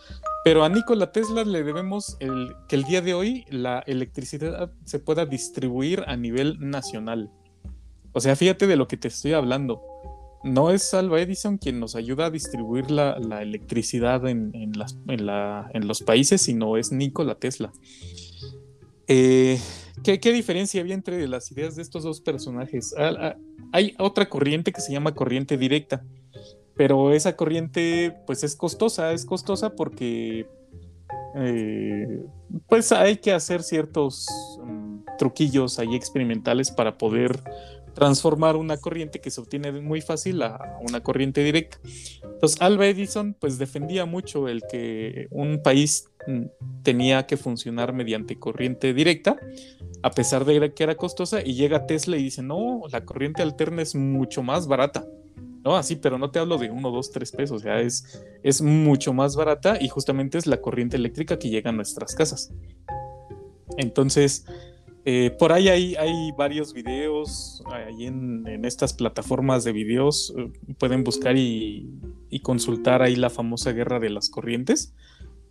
Pero 0.44 0.64
a 0.64 0.68
Nikola 0.68 1.10
Tesla 1.10 1.44
le 1.44 1.64
debemos 1.64 2.16
el, 2.20 2.54
que 2.68 2.76
el 2.76 2.84
día 2.84 3.00
de 3.00 3.14
hoy 3.14 3.44
la 3.50 3.80
electricidad 3.80 4.72
se 4.84 5.00
pueda 5.00 5.26
distribuir 5.26 6.04
a 6.06 6.16
nivel 6.16 6.58
nacional. 6.60 7.30
O 8.12 8.20
sea, 8.20 8.36
fíjate 8.36 8.68
de 8.68 8.76
lo 8.76 8.86
que 8.86 8.96
te 8.96 9.08
estoy 9.08 9.32
hablando. 9.32 9.82
No 10.44 10.70
es 10.70 10.92
Alba 10.94 11.20
Edison 11.20 11.58
quien 11.58 11.80
nos 11.80 11.96
ayuda 11.96 12.26
a 12.26 12.30
distribuir 12.30 12.90
la, 12.90 13.16
electricidad 13.40 14.28
en 14.28 14.72
los 15.86 16.02
países, 16.02 16.42
sino 16.42 16.76
es 16.76 16.92
Nikola 16.92 17.34
Tesla. 17.34 17.72
Eh, 19.06 19.60
¿qué, 20.02 20.32
diferencia 20.32 20.80
había 20.80 20.94
entre 20.94 21.26
las 21.28 21.50
ideas 21.50 21.76
de 21.76 21.82
estos 21.82 22.04
dos 22.04 22.20
personajes? 22.20 22.94
Ah, 22.96 23.12
ah, 23.18 23.36
hay 23.72 23.94
otra 23.98 24.28
corriente 24.28 24.72
que 24.72 24.80
se 24.80 24.92
llama 24.92 25.14
corriente 25.14 25.58
directa, 25.58 26.04
pero 26.74 27.12
esa 27.12 27.36
corriente 27.36 28.16
pues 28.26 28.44
es 28.44 28.56
costosa, 28.56 29.12
es 29.12 29.26
costosa 29.26 29.74
porque 29.74 30.46
eh, 31.36 32.24
pues 32.68 32.92
hay 32.92 33.16
que 33.16 33.32
hacer 33.32 33.62
ciertos 33.62 34.26
mm, 34.62 35.00
truquillos 35.18 35.78
ahí 35.78 35.94
experimentales 35.94 36.70
para 36.70 36.96
poder 36.96 37.42
transformar 37.94 38.56
una 38.56 38.76
corriente 38.76 39.20
que 39.20 39.30
se 39.30 39.40
obtiene 39.40 39.72
muy 39.72 40.00
fácil 40.00 40.42
a 40.42 40.78
una 40.86 41.02
corriente 41.02 41.42
directa. 41.42 41.78
Entonces, 42.22 42.60
Alba 42.60 42.86
Edison 42.86 43.34
pues 43.34 43.58
defendía 43.58 44.04
mucho 44.04 44.48
el 44.48 44.62
que 44.70 45.28
un 45.30 45.62
país 45.62 46.10
mm, 46.26 46.44
tenía 46.82 47.26
que 47.26 47.36
funcionar 47.36 47.92
mediante 47.92 48.38
corriente 48.38 48.92
directa, 48.92 49.36
a 50.02 50.10
pesar 50.10 50.44
de 50.44 50.74
que 50.74 50.82
era 50.82 50.96
costosa, 50.96 51.40
y 51.42 51.54
llega 51.54 51.86
Tesla 51.86 52.16
y 52.16 52.24
dice, 52.24 52.42
no, 52.42 52.82
la 52.90 53.04
corriente 53.04 53.42
alterna 53.42 53.82
es 53.82 53.94
mucho 53.94 54.42
más 54.42 54.66
barata. 54.66 55.06
No, 55.64 55.76
así, 55.76 55.96
pero 55.96 56.18
no 56.18 56.30
te 56.30 56.38
hablo 56.38 56.58
de 56.58 56.70
uno, 56.70 56.90
dos, 56.90 57.10
tres 57.10 57.32
pesos, 57.32 57.56
o 57.56 57.58
sea, 57.58 57.80
es, 57.80 58.22
es 58.42 58.60
mucho 58.60 59.14
más 59.14 59.34
barata 59.34 59.78
y 59.80 59.88
justamente 59.88 60.36
es 60.36 60.46
la 60.46 60.60
corriente 60.60 60.98
eléctrica 60.98 61.38
que 61.38 61.48
llega 61.48 61.70
a 61.70 61.72
nuestras 61.72 62.14
casas. 62.14 62.52
Entonces, 63.78 64.44
eh, 65.06 65.30
por 65.38 65.52
ahí 65.52 65.68
hay, 65.68 66.32
varios 66.32 66.72
videos, 66.72 67.62
ahí 67.66 68.06
en, 68.06 68.64
estas 68.64 68.94
plataformas 68.94 69.62
de 69.62 69.72
videos 69.72 70.32
eh, 70.36 70.50
pueden 70.78 71.04
buscar 71.04 71.36
y, 71.36 71.90
consultar 72.42 73.00
ahí 73.00 73.14
la 73.14 73.30
famosa 73.30 73.72
guerra 73.72 74.00
de 74.00 74.10
las 74.10 74.28
corrientes. 74.28 74.94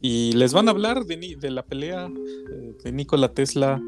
Y 0.02 0.34
les 0.34 0.54
van 0.54 0.68
a 0.68 0.72
hablar 0.72 1.06
de, 1.06 1.38
de 1.40 1.52
la 1.52 1.66
pelea 1.66 2.08
eh, 2.52 2.74
de 2.84 2.92
Nikola 2.92 3.34
Tesla 3.34 3.82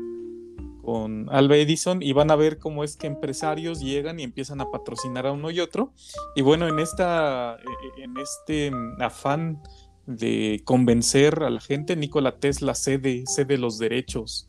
con 0.81 1.27
Alba 1.29 1.57
Edison 1.57 2.01
y 2.01 2.13
van 2.13 2.31
a 2.31 2.37
ver 2.37 2.57
cómo 2.57 2.83
es 2.83 2.95
que 2.95 3.07
empresarios 3.07 3.81
llegan 3.81 4.19
y 4.19 4.23
empiezan 4.23 4.61
a 4.61 4.71
patrocinar 4.71 5.27
a 5.27 5.33
uno 5.33 5.51
y 5.51 5.59
otro. 5.59 5.91
Y 6.35 6.41
bueno 6.41 6.67
en 6.69 6.79
esta 6.79 7.57
en 7.97 8.15
este 8.17 8.71
afán 8.99 9.61
de 10.05 10.61
convencer 10.63 11.43
a 11.43 11.49
la 11.49 11.59
gente 11.59 11.95
Nikola 11.95 12.37
Tesla 12.37 12.75
cede 12.75 13.23
cede 13.25 13.57
los 13.57 13.79
derechos 13.79 14.47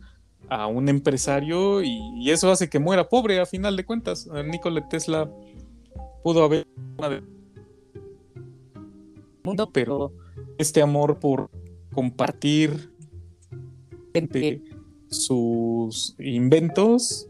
a 0.49 0.67
un 0.67 0.89
empresario 0.89 1.83
y, 1.83 2.31
eso 2.31 2.51
hace 2.51 2.69
que 2.69 2.79
muera 2.79 3.09
pobre 3.09 3.41
a 3.41 3.47
final 3.47 3.77
de 3.77 3.85
cuentas. 3.85 4.29
Nikola 4.47 4.89
Tesla 4.89 5.31
pudo 6.23 6.45
haber 6.45 6.67
mundo, 9.45 9.71
pero 9.73 10.13
este 10.59 10.83
amor 10.83 11.19
por 11.19 11.51
compartir 11.95 12.91
sus 15.09 16.17
inventos, 16.19 17.29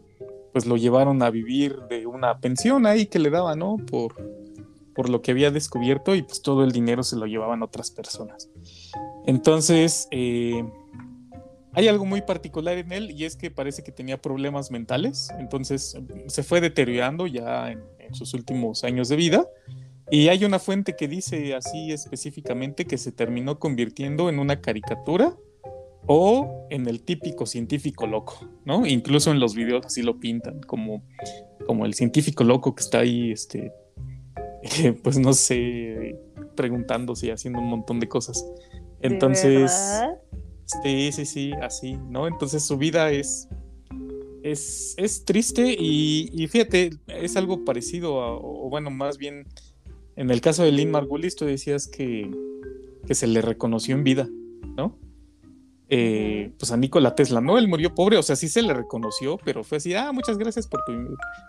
pues 0.51 0.65
lo 0.65 0.77
llevaron 0.77 1.21
a 1.21 1.29
vivir 1.29 1.77
de 1.89 2.07
una 2.07 2.39
pensión 2.39 2.85
ahí 2.85 3.05
que 3.05 3.19
le 3.19 3.29
daban, 3.29 3.59
¿no? 3.59 3.77
Por, 3.77 4.15
por 4.95 5.09
lo 5.09 5.21
que 5.21 5.31
había 5.31 5.51
descubierto 5.51 6.15
y 6.15 6.23
pues 6.23 6.41
todo 6.41 6.63
el 6.63 6.71
dinero 6.71 7.03
se 7.03 7.17
lo 7.17 7.27
llevaban 7.27 7.61
otras 7.61 7.91
personas. 7.91 8.49
Entonces, 9.25 10.07
eh, 10.11 10.65
hay 11.77 11.87
algo 11.87 12.05
muy 12.05 12.21
particular 12.21 12.75
en 12.79 12.91
él 12.91 13.11
y 13.11 13.25
es 13.25 13.35
que 13.35 13.51
parece 13.51 13.83
que 13.83 13.91
tenía 13.91 14.19
problemas 14.19 14.71
mentales, 14.71 15.29
entonces 15.37 15.95
se 16.25 16.41
fue 16.41 16.59
deteriorando 16.59 17.27
ya 17.27 17.71
en, 17.71 17.83
sus 18.13 18.33
últimos 18.33 18.83
años 18.85 19.09
de 19.09 19.17
vida 19.17 19.45
Y 20.09 20.29
hay 20.29 20.43
una 20.43 20.57
fuente 20.57 20.95
que 20.95 21.07
dice 21.07 21.53
así 21.53 21.91
específicamente 21.91 22.85
que 22.85 22.97
se 22.97 23.11
terminó 23.11 23.59
convirtiendo 23.59 24.29
en 24.29 24.39
una 24.39 24.59
caricatura 24.59 25.35
o 26.07 26.65
en 26.71 26.87
el 26.87 27.03
típico 27.03 27.45
científico 27.45 28.07
loco, 28.07 28.49
¿no? 28.65 28.87
Incluso 28.87 29.29
en 29.29 29.39
los 29.39 29.53
videos 29.53 29.85
así 29.85 30.01
lo 30.01 30.19
pintan 30.19 30.61
como, 30.61 31.03
como 31.67 31.85
el 31.85 31.93
científico 31.93 32.43
loco 32.43 32.73
que 32.73 32.81
está 32.81 32.99
ahí, 32.99 33.31
este, 33.31 33.71
pues 35.03 35.19
no 35.19 35.33
sé, 35.33 36.17
preguntándose 36.55 37.27
y 37.27 37.29
haciendo 37.29 37.59
un 37.59 37.67
montón 37.67 37.99
de 37.99 38.07
cosas. 38.07 38.43
Entonces, 39.01 39.71
sí, 40.83 41.11
sí, 41.11 41.25
sí, 41.25 41.51
así, 41.61 41.97
¿no? 42.09 42.27
Entonces 42.27 42.63
su 42.63 42.77
vida 42.77 43.11
es, 43.11 43.47
es, 44.43 44.95
es 44.97 45.25
triste 45.25 45.75
y, 45.77 46.47
fíjate, 46.47 46.91
es 47.07 47.35
algo 47.37 47.65
parecido, 47.65 48.21
a, 48.21 48.33
o 48.33 48.69
bueno, 48.69 48.89
más 48.89 49.17
bien, 49.17 49.47
en 50.15 50.31
el 50.31 50.41
caso 50.41 50.63
de 50.63 50.71
Lynn 50.71 50.91
Margulis, 50.91 51.35
tú 51.35 51.45
decías 51.45 51.87
que, 51.87 52.29
que 53.05 53.15
se 53.15 53.27
le 53.27 53.41
reconoció 53.41 53.95
en 53.95 54.03
vida, 54.03 54.27
¿no? 54.75 54.97
Eh, 55.89 56.51
pues 56.59 56.71
a 56.73 56.77
Nikola 56.77 57.15
Tesla, 57.15 57.39
¿no? 57.39 57.57
Él 57.57 57.69
murió 57.69 57.95
pobre, 57.95 58.17
o 58.17 58.23
sea, 58.23 58.35
sí 58.35 58.49
se 58.49 58.61
le 58.61 58.73
reconoció, 58.73 59.37
pero 59.37 59.63
fue 59.63 59.77
así, 59.77 59.93
ah, 59.93 60.11
muchas 60.11 60.37
gracias 60.37 60.67
por, 60.67 60.83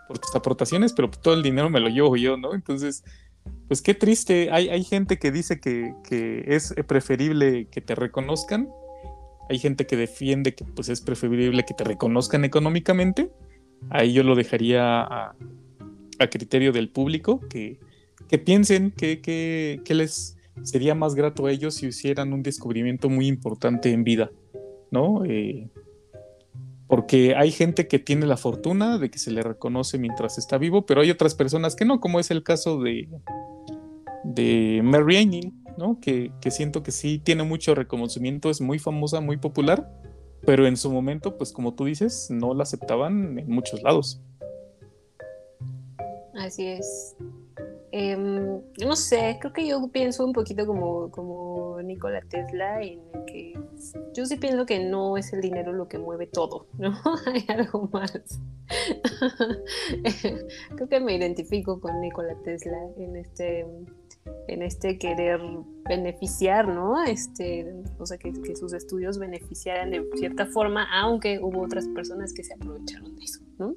por 0.06 0.18
tus 0.18 0.34
aportaciones, 0.36 0.92
pero 0.92 1.10
todo 1.10 1.34
el 1.34 1.42
dinero 1.42 1.68
me 1.70 1.80
lo 1.80 1.88
llevo 1.88 2.16
yo, 2.16 2.36
¿no? 2.36 2.54
Entonces, 2.54 3.02
pues 3.66 3.82
qué 3.82 3.94
triste, 3.94 4.50
hay, 4.52 4.68
hay 4.68 4.84
gente 4.84 5.18
que 5.18 5.32
dice 5.32 5.60
que, 5.60 5.94
es 6.46 6.74
preferible 6.86 7.66
que 7.66 7.80
te 7.80 7.94
reconozcan, 7.94 8.68
hay 9.48 9.58
gente 9.58 9.86
que 9.86 9.96
defiende 9.96 10.54
que 10.54 10.64
pues 10.64 10.88
es 10.88 11.00
preferible 11.00 11.64
que 11.64 11.74
te 11.74 11.84
reconozcan 11.84 12.44
económicamente, 12.44 13.30
ahí 13.90 14.12
yo 14.12 14.22
lo 14.22 14.34
dejaría 14.34 15.00
a, 15.00 15.34
criterio 16.30 16.72
del 16.72 16.88
público, 16.88 17.40
que, 17.48 17.78
que 18.28 18.38
piensen 18.38 18.90
que, 18.90 19.20
que 19.20 19.94
les 19.94 20.38
sería 20.62 20.94
más 20.94 21.14
grato 21.14 21.46
a 21.46 21.50
ellos 21.50 21.74
si 21.74 21.86
hicieran 21.86 22.32
un 22.32 22.42
descubrimiento 22.42 23.08
muy 23.08 23.26
importante 23.26 23.92
en 23.92 24.04
vida, 24.04 24.30
¿no? 24.90 25.24
Eh, 25.24 25.68
porque 26.86 27.34
hay 27.36 27.50
gente 27.50 27.86
que 27.86 27.98
tiene 27.98 28.26
la 28.26 28.36
fortuna 28.36 28.98
de 28.98 29.10
que 29.10 29.18
se 29.18 29.30
le 29.30 29.42
reconoce 29.42 29.98
mientras 29.98 30.38
está 30.38 30.56
vivo, 30.56 30.86
pero 30.86 31.02
hay 31.02 31.10
otras 31.10 31.34
personas 31.34 31.76
que 31.76 31.84
no, 31.84 32.00
como 32.00 32.18
es 32.18 32.30
el 32.30 32.42
caso 32.42 32.80
de, 32.80 33.08
de 34.24 34.80
Mary 34.82 35.18
Anning, 35.18 35.52
¿no? 35.78 35.98
Que, 36.00 36.32
siento 36.50 36.82
que 36.82 36.90
sí 36.90 37.18
tiene 37.18 37.44
mucho 37.44 37.74
reconocimiento, 37.74 38.50
es 38.50 38.60
muy 38.60 38.78
famosa, 38.78 39.20
muy 39.20 39.36
popular, 39.36 39.88
pero 40.44 40.66
en 40.66 40.76
su 40.76 40.90
momento, 40.90 41.38
pues 41.38 41.52
como 41.52 41.74
tú 41.74 41.84
dices, 41.84 42.28
no 42.30 42.52
la 42.52 42.64
aceptaban 42.64 43.38
en 43.38 43.48
muchos 43.48 43.82
lados. 43.82 44.20
Así 46.34 46.66
es. 46.66 47.16
Em, 47.90 48.60
no 48.84 48.96
sé, 48.96 49.38
creo 49.40 49.52
que 49.52 49.66
yo 49.66 49.88
pienso 49.88 50.26
un 50.26 50.32
poquito 50.32 50.66
como, 50.66 51.10
como 51.10 51.80
Nikola 51.82 52.20
Tesla, 52.20 52.82
en 52.82 53.00
que 53.26 53.54
yo 54.14 54.26
sí 54.26 54.36
pienso 54.36 54.66
que 54.66 54.84
no 54.84 55.16
es 55.16 55.32
el 55.32 55.40
dinero 55.40 55.72
lo 55.72 55.88
que 55.88 55.98
mueve 55.98 56.26
todo, 56.26 56.66
¿no? 56.78 56.94
Hay 57.26 57.44
algo 57.48 57.88
más. 57.92 58.12
creo 60.76 60.88
que 60.88 61.00
me 61.00 61.16
identifico 61.16 61.80
con 61.80 62.00
Nikola 62.00 62.34
Tesla 62.42 62.76
en 62.98 63.16
este, 63.16 63.66
en 64.48 64.62
este 64.62 64.98
querer 64.98 65.40
beneficiar, 65.88 66.68
¿no? 66.68 67.04
Este, 67.04 67.66
o 67.98 68.06
sea, 68.06 68.18
que, 68.18 68.32
que 68.32 68.56
sus 68.56 68.72
estudios 68.72 69.18
beneficiaran 69.18 69.90
de 69.90 70.04
cierta 70.16 70.46
forma, 70.46 70.86
aunque 71.00 71.38
hubo 71.40 71.62
otras 71.62 71.86
personas 71.88 72.32
que 72.32 72.44
se 72.44 72.54
aprovecharon 72.54 73.16
de 73.16 73.24
eso, 73.24 73.40
¿no? 73.58 73.74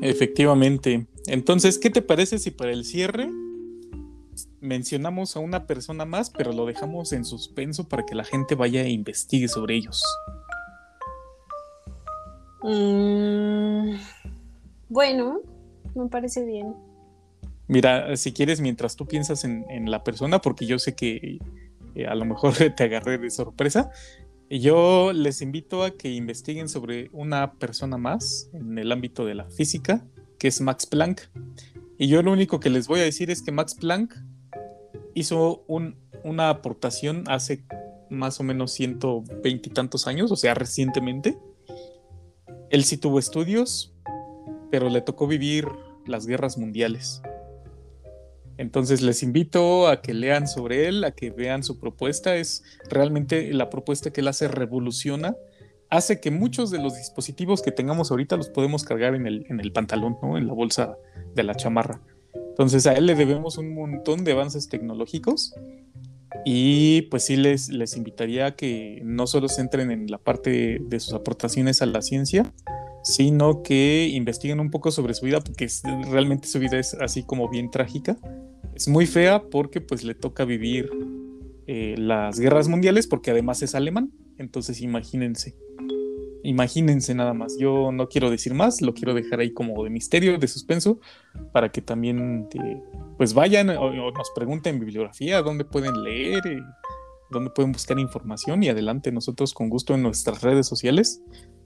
Efectivamente. 0.00 1.06
Entonces, 1.26 1.78
¿qué 1.78 1.90
te 1.90 2.02
parece 2.02 2.38
si 2.38 2.50
para 2.50 2.72
el 2.72 2.84
cierre 2.84 3.30
mencionamos 4.60 5.36
a 5.36 5.40
una 5.40 5.66
persona 5.66 6.04
más, 6.04 6.30
pero 6.30 6.52
lo 6.52 6.66
dejamos 6.66 7.12
en 7.12 7.24
suspenso 7.24 7.88
para 7.88 8.04
que 8.04 8.14
la 8.14 8.24
gente 8.24 8.54
vaya 8.54 8.82
e 8.82 8.90
investigue 8.90 9.48
sobre 9.48 9.76
ellos? 9.76 10.02
Mm, 12.62 13.96
bueno, 14.88 15.40
me 15.94 16.08
parece 16.08 16.44
bien. 16.44 16.74
Mira, 17.66 18.16
si 18.16 18.32
quieres, 18.32 18.60
mientras 18.60 18.96
tú 18.96 19.06
piensas 19.06 19.44
en, 19.44 19.90
la 19.90 20.04
persona, 20.04 20.40
porque 20.40 20.66
yo 20.66 20.78
sé 20.78 20.94
que 20.94 21.38
eh, 21.94 22.06
a 22.06 22.14
lo 22.14 22.24
mejor 22.24 22.54
te 22.76 22.84
agarré 22.84 23.18
de 23.18 23.30
sorpresa, 23.30 23.90
yo 24.50 25.12
les 25.12 25.40
invito 25.40 25.82
a 25.82 25.92
que 25.92 26.10
investiguen 26.10 26.68
sobre 26.68 27.08
una 27.12 27.54
persona 27.54 27.96
más 27.96 28.50
en 28.52 28.78
el 28.78 28.92
ámbito 28.92 29.24
de 29.24 29.34
la 29.34 29.48
física, 29.50 30.04
que 30.38 30.48
es 30.48 30.60
Max 30.60 30.86
Planck. 30.86 31.22
Y 31.98 32.08
yo 32.08 32.22
lo 32.22 32.32
único 32.32 32.60
que 32.60 32.70
les 32.70 32.86
voy 32.86 33.00
a 33.00 33.04
decir 33.04 33.30
es 33.30 33.42
que 33.42 33.52
Max 33.52 33.74
Planck 33.74 34.14
hizo 35.14 35.64
una 35.66 36.50
aportación 36.50 37.24
hace 37.28 37.64
más 38.10 38.40
o 38.40 38.42
menos 38.42 38.72
120 38.72 39.68
y 39.68 39.72
tantos 39.72 40.06
años, 40.06 40.30
o 40.30 40.36
sea, 40.36 40.54
recientemente. 40.54 41.38
Él 42.70 42.84
sí 42.84 42.96
tuvo 42.96 43.18
estudios, 43.18 43.94
pero 44.70 44.88
le 44.90 45.00
tocó 45.00 45.26
vivir 45.26 45.68
las 46.06 46.26
guerras 46.26 46.58
mundiales. 46.58 47.22
Entonces 48.56 49.02
les 49.02 49.22
invito 49.22 49.88
a 49.88 50.00
que 50.00 50.14
lean 50.14 50.46
sobre 50.46 50.88
él, 50.88 51.04
a 51.04 51.10
que 51.10 51.30
vean 51.30 51.62
su 51.62 51.78
propuesta. 51.78 52.36
Es 52.36 52.62
realmente 52.88 53.52
la 53.52 53.70
propuesta 53.70 54.10
que 54.10 54.20
él 54.20 54.28
hace 54.28 54.48
revoluciona. 54.48 55.36
Hace 55.90 56.20
que 56.20 56.30
muchos 56.30 56.70
de 56.70 56.78
los 56.78 56.96
dispositivos 56.96 57.62
que 57.62 57.70
tengamos 57.70 58.10
ahorita 58.10 58.36
los 58.36 58.48
podemos 58.48 58.84
cargar 58.84 59.14
en 59.14 59.26
el, 59.26 59.72
pantalón, 59.72 60.16
¿no? 60.22 60.38
en 60.38 60.46
la 60.46 60.52
bolsa 60.52 60.96
de 61.34 61.42
la 61.42 61.54
chamarra. 61.54 62.00
Entonces 62.34 62.86
a 62.86 62.94
él 62.94 63.06
le 63.06 63.14
debemos 63.14 63.58
un 63.58 63.74
montón 63.74 64.24
de 64.24 64.32
avances 64.32 64.68
tecnológicos 64.68 65.54
y 66.44 67.02
pues 67.02 67.24
sí 67.24 67.36
les, 67.36 67.68
les 67.68 67.96
invitaría 67.96 68.46
a 68.46 68.56
que 68.56 69.00
no 69.04 69.26
solo 69.26 69.48
se 69.48 69.60
entren 69.60 69.90
en 69.90 70.10
la 70.10 70.18
parte 70.18 70.78
de 70.80 71.00
sus 71.00 71.14
aportaciones 71.14 71.82
a 71.82 71.86
la 71.86 72.02
ciencia, 72.02 72.52
sino 73.04 73.62
que 73.62 74.08
investiguen 74.10 74.60
un 74.60 74.70
poco 74.70 74.90
sobre 74.90 75.12
su 75.12 75.26
vida, 75.26 75.40
porque 75.40 75.68
realmente 76.10 76.48
su 76.48 76.58
vida 76.58 76.78
es 76.78 76.94
así 76.94 77.22
como 77.22 77.50
bien 77.50 77.70
trágica. 77.70 78.16
Es 78.74 78.88
muy 78.88 79.06
fea 79.06 79.42
porque 79.50 79.82
pues 79.82 80.04
le 80.04 80.14
toca 80.14 80.46
vivir 80.46 80.90
eh, 81.66 81.96
las 81.98 82.40
guerras 82.40 82.66
mundiales, 82.66 83.06
porque 83.06 83.30
además 83.30 83.62
es 83.62 83.74
alemán, 83.74 84.10
entonces 84.38 84.80
imagínense. 84.80 85.54
Imagínense 86.42 87.14
nada 87.14 87.34
más. 87.34 87.56
Yo 87.58 87.92
no 87.92 88.08
quiero 88.08 88.30
decir 88.30 88.54
más, 88.54 88.80
lo 88.80 88.94
quiero 88.94 89.12
dejar 89.12 89.40
ahí 89.40 89.52
como 89.52 89.84
de 89.84 89.90
misterio, 89.90 90.38
de 90.38 90.48
suspenso, 90.48 90.98
para 91.52 91.70
que 91.70 91.82
también 91.82 92.48
eh, 92.54 92.82
pues 93.18 93.34
vayan 93.34 93.68
o, 93.68 94.10
nos 94.12 94.30
pregunten 94.34 94.76
en 94.76 94.80
bibliografía 94.80 95.42
dónde 95.42 95.66
pueden 95.66 96.02
leer, 96.02 96.46
eh, 96.46 96.62
dónde 97.30 97.50
pueden 97.50 97.72
buscar 97.72 97.98
información 97.98 98.62
y 98.62 98.70
adelante 98.70 99.12
nosotros 99.12 99.52
con 99.52 99.68
gusto 99.68 99.94
en 99.94 100.02
nuestras 100.02 100.42
redes 100.42 100.66
sociales 100.66 101.22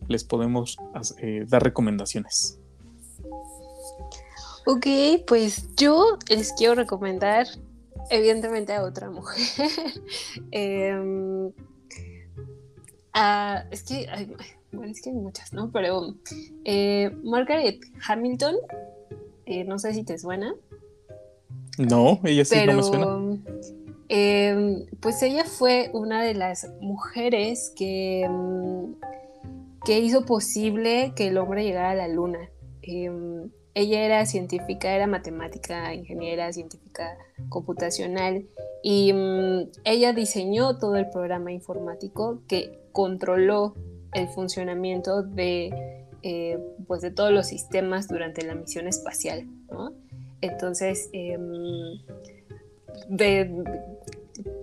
les 0.06 0.24
podemos 0.24 0.78
eh, 1.20 1.44
dar 1.48 1.62
recomendaciones. 1.62 2.58
Ok, 4.66 4.86
pues 5.26 5.74
yo 5.76 6.18
les 6.28 6.52
quiero 6.52 6.74
recomendar 6.74 7.46
evidentemente 8.10 8.74
a 8.74 8.82
otra 8.82 9.10
mujer. 9.10 9.70
Em, 10.50 11.50
es 13.70 13.82
que, 13.82 14.06
bueno, 14.72 14.92
es 14.92 15.00
que 15.02 15.10
hay 15.10 15.16
muchas, 15.16 15.52
¿no? 15.52 15.70
Pero 15.72 16.14
eh, 16.64 17.10
Margaret 17.24 17.80
Hamilton, 18.06 18.56
eh, 19.46 19.64
no 19.64 19.78
sé 19.78 19.94
si 19.94 20.04
te 20.04 20.18
suena. 20.18 20.54
No, 21.78 22.20
ella 22.24 22.44
sí 22.44 22.56
no 22.66 22.74
me 22.74 22.82
suena. 22.82 23.38
Em, 24.10 24.86
pues 25.00 25.22
ella 25.22 25.44
fue 25.44 25.90
una 25.92 26.22
de 26.22 26.34
las 26.34 26.68
mujeres 26.80 27.72
que 27.76 28.22
em, 28.22 28.94
que 29.88 30.00
hizo 30.00 30.26
posible 30.26 31.14
que 31.16 31.28
el 31.28 31.38
hombre 31.38 31.64
llegara 31.64 31.92
a 31.92 31.94
la 31.94 32.08
luna. 32.08 32.50
Em, 32.82 33.48
ella 33.72 34.04
era 34.04 34.26
científica, 34.26 34.94
era 34.94 35.06
matemática, 35.06 35.94
ingeniera, 35.94 36.52
científica 36.52 37.16
computacional 37.48 38.44
y 38.82 39.08
em, 39.08 39.70
ella 39.84 40.12
diseñó 40.12 40.76
todo 40.76 40.96
el 40.96 41.08
programa 41.08 41.52
informático 41.52 42.42
que 42.46 42.78
controló 42.92 43.76
el 44.12 44.28
funcionamiento 44.28 45.22
de, 45.22 46.04
eh, 46.22 46.58
pues 46.86 47.00
de 47.00 47.10
todos 47.10 47.32
los 47.32 47.46
sistemas 47.46 48.08
durante 48.08 48.44
la 48.44 48.54
misión 48.54 48.88
espacial. 48.88 49.46
Entonces, 50.42 51.08
em, 51.14 51.96
de, 53.08 53.64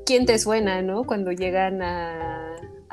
¿quién 0.06 0.28
te 0.28 0.38
suena, 0.38 0.84
no? 0.84 1.04
Cuando 1.04 1.32
llegan 1.32 1.82
a 1.82 2.45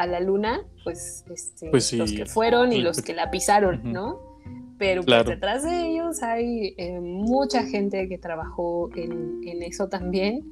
a 0.02 0.06
la 0.06 0.20
luna, 0.20 0.64
pues, 0.84 1.24
este, 1.30 1.70
pues 1.70 1.92
los 1.92 2.12
que 2.12 2.26
fueron 2.26 2.72
y 2.72 2.80
los 2.80 3.02
que 3.02 3.14
la 3.14 3.30
pisaron, 3.30 3.80
¿no? 3.84 4.32
Pero 4.78 5.04
pues, 5.04 5.26
detrás 5.26 5.62
de 5.62 5.86
ellos 5.90 6.22
hay 6.24 6.74
eh, 6.76 6.98
mucha 6.98 7.62
gente 7.64 8.08
que 8.08 8.18
trabajó 8.18 8.90
en, 8.96 9.62
eso 9.62 9.88
también. 9.88 10.42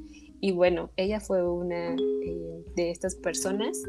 Y 0.40 0.53
bueno, 0.53 0.90
ella 0.96 1.18
fue 1.18 1.46
una 1.46 1.94
eh, 1.96 2.64
de 2.76 2.90
estas 2.90 3.16
personas. 3.16 3.82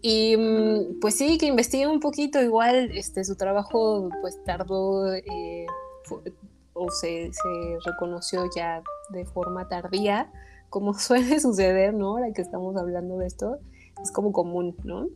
Y 0.00 0.36
mm, 0.36 1.00
pues 1.00 1.16
sí, 1.16 1.38
que 1.38 1.46
investigué 1.46 1.88
un 1.88 1.98
poquito, 1.98 2.40
igual 2.40 2.90
este, 2.94 3.24
su 3.24 3.34
trabajo 3.34 4.10
pues 4.20 4.38
tardó, 4.44 5.12
eh, 5.12 5.66
o 6.74 6.90
se, 6.90 7.30
reconoció 7.84 8.44
ya 8.54 8.82
de 9.10 9.24
forma 9.24 9.68
tardía, 9.68 10.30
como 10.70 10.94
suele 10.98 11.40
suceder, 11.40 11.94
¿no? 11.94 12.10
Ahora 12.10 12.32
que 12.32 12.42
estamos 12.42 12.76
hablando 12.76 13.18
de 13.18 13.26
esto, 13.26 13.58
es 14.02 14.10
como 14.12 14.32
común, 14.32 14.76
¿no? 14.84 15.08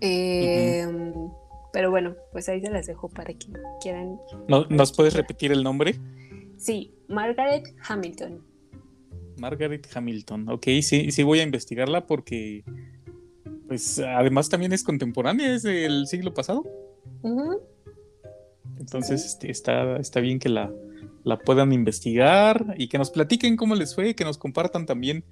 Em, 0.00 1.12
pero 1.72 1.90
bueno, 1.90 2.16
pues 2.32 2.48
ahí 2.48 2.60
se 2.60 2.70
las 2.70 2.86
dejo 2.86 3.08
para 3.08 3.32
que 3.34 3.48
quieran. 3.80 4.18
¿Nos 4.48 4.92
puedes 4.92 5.14
repetir 5.14 5.52
el 5.52 5.62
nombre? 5.62 5.96
Sí, 6.56 6.94
Margaret 7.08 7.74
Hamilton. 7.88 8.44
Margaret 9.38 9.86
Hamilton, 9.94 10.48
ok, 10.50 10.66
sí, 10.82 11.10
sí 11.10 11.22
voy 11.22 11.40
a 11.40 11.42
investigarla 11.42 12.06
porque, 12.06 12.62
pues, 13.68 13.98
además 13.98 14.50
también 14.50 14.72
es 14.72 14.84
contemporánea, 14.84 15.54
es 15.54 15.62
del 15.62 16.06
siglo 16.06 16.34
pasado. 16.34 16.64
Entonces, 18.78 19.24
este, 19.24 19.50
está, 19.50 19.96
está 19.96 20.20
bien 20.20 20.38
que 20.38 20.50
la, 20.50 20.70
la 21.24 21.38
puedan 21.38 21.72
investigar 21.72 22.74
y 22.76 22.88
que 22.88 22.98
nos 22.98 23.10
platiquen 23.10 23.56
cómo 23.56 23.74
les 23.74 23.94
fue, 23.94 24.14
que 24.14 24.24
nos 24.24 24.38
compartan 24.38 24.86
también 24.86 25.24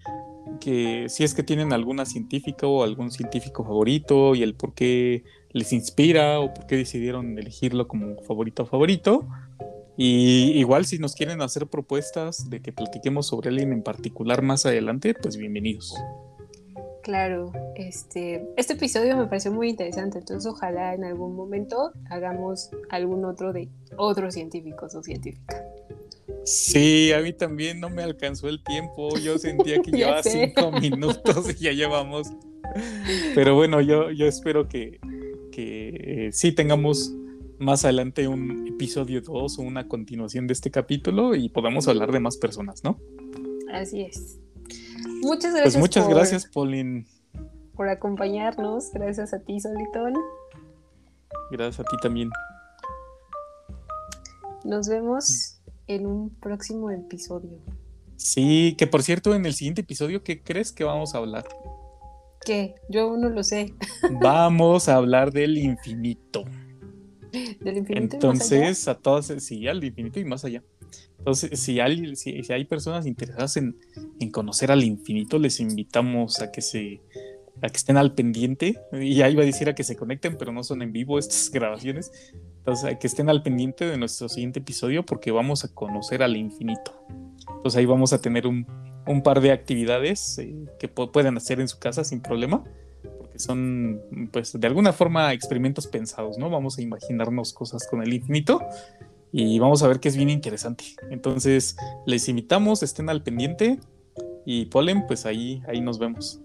que 0.59 1.09
si 1.09 1.25
es 1.25 1.35
que 1.35 1.43
tienen 1.43 1.73
alguna 1.73 2.05
científica 2.05 2.67
o 2.67 2.83
algún 2.83 3.11
científico 3.11 3.65
favorito 3.65 4.35
y 4.35 4.43
el 4.43 4.55
por 4.55 4.75
qué 4.75 5.25
les 5.51 5.73
inspira 5.73 6.41
o 6.41 6.53
por 6.55 6.67
qué 6.67 6.77
decidieron 6.77 7.39
elegirlo 7.39 7.89
como 7.89 8.17
favorito 8.23 8.67
favorito. 8.67 9.27
Y 9.97 10.53
igual 10.59 10.85
si 10.85 10.99
nos 10.99 11.15
quieren 11.15 11.43
hacer 11.43 11.67
propuestas 11.67 12.49
de 12.49 12.63
que 12.63 12.73
platiquemos 12.73 13.27
sobre 13.27 13.49
alguien 13.49 13.73
en 13.73 13.83
particular 13.83 14.43
más 14.43 14.65
adelante, 14.65 15.15
pues 15.15 15.37
bienvenidos. 15.37 15.95
Claro, 17.03 17.53
este, 17.75 18.47
este 18.57 18.75
episodio 18.75 19.17
me 19.17 19.27
pareció 19.27 19.51
muy 19.51 19.71
interesante, 19.71 20.19
entonces 20.19 20.47
ojalá 20.47 20.95
en 20.95 21.05
algún 21.05 21.35
momento 21.35 21.93
hagamos 22.11 22.71
algún 22.91 23.25
otro 23.25 23.53
de 23.53 23.71
otros 23.97 24.35
científicos 24.35 24.95
o 24.95 25.03
científica. 25.03 25.65
Sí, 26.49 27.13
a 27.13 27.21
mí 27.21 27.35
también 27.35 27.79
no 27.79 27.91
me 27.91 28.03
alcanzó 28.03 28.49
el 28.49 28.65
tiempo. 28.65 29.19
Yo 29.19 29.37
sentía 29.39 29.83
que 29.83 29.91
llevaba 29.93 30.23
cinco 30.23 30.73
minutos 30.73 31.51
y 31.51 31.65
ya 31.65 31.73
llevamos. 31.73 32.33
Pero 33.35 33.55
bueno, 33.55 33.83
yo, 33.83 34.11
yo 34.11 34.25
espero 34.25 34.67
que, 34.67 34.99
que 35.53 36.31
sí 36.33 36.53
tengamos 36.53 37.13
más 37.59 37.85
adelante 37.85 38.29
un 38.29 38.67
episodio 38.67 39.21
2 39.21 39.59
o 39.59 39.63
una 39.63 39.89
continuación 39.89 40.47
de 40.47 40.55
este 40.55 40.71
capítulo 40.71 41.35
y 41.35 41.51
podamos 41.51 41.87
hablar 41.87 42.13
de 42.13 42.21
más 42.21 42.39
personas, 42.39 42.83
¿no? 42.83 42.99
Así 43.71 44.01
es. 44.01 44.39
Muchas 45.21 45.53
gracias. 45.53 45.75
Pues 45.75 45.77
muchas 45.77 46.09
gracias, 46.09 46.47
Pauline. 46.47 47.07
Por 47.75 47.91
acompañarnos. 47.91 48.91
Gracias 48.95 49.35
a 49.35 49.41
ti, 49.41 49.61
Solitón. 49.61 50.15
Gracias 51.51 51.81
a 51.81 51.85
ti 51.85 51.97
también. 52.01 52.31
Nos 54.65 54.89
vemos 54.89 55.58
en 55.89 56.07
un 56.07 56.31
próximo 56.31 56.91
episodio. 56.91 57.59
Sí, 58.17 58.75
que 58.79 58.87
por 58.87 59.03
cierto, 59.03 59.35
en 59.35 59.47
el 59.47 59.55
siguiente 59.55 59.81
episodio, 59.81 60.23
¿qué 60.23 60.43
crees 60.43 60.73
que 60.73 60.85
vamos 60.85 61.15
a 61.15 61.19
hablar? 61.19 61.47
¿Qué? 62.45 62.75
Yo 62.89 63.03
aún 63.03 63.21
no 63.21 63.29
lo 63.29 63.43
sé. 63.43 63.75
Vamos 64.23 64.89
a 64.89 64.95
hablar 64.95 65.33
del 65.33 65.59
infinito. 65.59 66.45
Del 67.61 67.79
infinito. 67.79 68.15
Entonces, 68.17 68.89
a 68.89 68.95
todos, 68.95 69.27
sí, 69.39 69.67
al 69.67 69.83
infinito 69.85 70.21
y 70.21 70.25
más 70.25 70.45
allá. 70.45 70.63
Entonces, 71.19 71.59
si 71.61 71.81
hay, 71.81 72.17
si, 72.17 72.41
hay 72.51 72.65
personas 72.65 73.07
interesadas 73.07 73.57
en, 73.57 73.77
conocer 74.31 74.71
al 74.71 74.85
infinito, 74.85 75.39
les 75.39 75.61
invitamos 75.61 76.41
a 76.41 76.51
que 76.51 76.63
se 76.63 77.01
a 77.61 77.69
que 77.69 77.77
estén 77.77 77.97
al 77.97 78.15
pendiente. 78.15 78.81
Y 78.93 79.17
ya 79.17 79.29
iba 79.29 79.43
a 79.43 79.47
decir 79.47 79.69
a 79.69 79.75
que 79.75 79.83
se 79.83 79.97
conecten, 79.97 80.39
pero 80.39 80.53
no 80.53 80.63
son 80.63 80.81
en 80.81 80.93
vivo 80.93 81.19
estas 81.19 81.51
grabaciones. 81.53 82.13
Que 83.01 83.07
estén 83.07 83.31
al 83.31 83.43
pendiente 83.43 83.87
de 83.87 83.97
nuestro 83.97 84.29
siguiente 84.29 84.59
episodio 84.59 85.05
porque 85.07 85.31
vamos 85.31 85.65
a 85.65 85.69
conocer 85.69 86.23
al 86.23 86.37
infinito. 86.37 86.93
Entonces 87.49 87.77
ahí 87.77 87.87
vamos 87.87 88.13
a 88.13 88.21
tener 88.21 88.47
un, 88.47 88.67
par 89.25 89.41
de 89.41 89.53
actividades 89.53 90.39
eh, 90.39 90.55
que 90.79 90.87
pueden 90.87 91.39
hacer 91.39 91.61
en 91.61 91.69
su 91.69 91.79
casa 91.79 92.05
sin 92.05 92.21
problema. 92.21 92.63
Porque 93.19 93.39
son, 93.39 94.03
pues, 94.33 94.53
de 94.53 94.67
alguna 94.67 94.93
forma 94.93 95.33
experimentos 95.33 95.87
pensados, 95.87 96.37
¿no? 96.37 96.51
Vamos 96.51 96.77
a 96.77 96.83
imaginarnos 96.83 97.55
cosas 97.55 97.89
con 97.89 98.03
el 98.03 98.13
infinito 98.13 98.61
y 99.33 99.59
vamos 99.59 99.83
a 99.83 99.89
ver 99.89 99.99
que 99.99 100.09
es 100.09 100.17
bien 100.17 100.29
interesante. 100.29 100.85
Entonces, 101.11 101.75
les 102.05 102.29
invitamos, 102.29 102.83
estén 102.83 103.09
al 103.09 103.23
pendiente 103.23 103.81
y 104.45 104.67
Polen, 104.67 105.07
pues 105.07 105.25
ahí, 105.25 105.63
ahí 105.69 105.81
nos 105.81 105.99
vemos. 105.99 106.43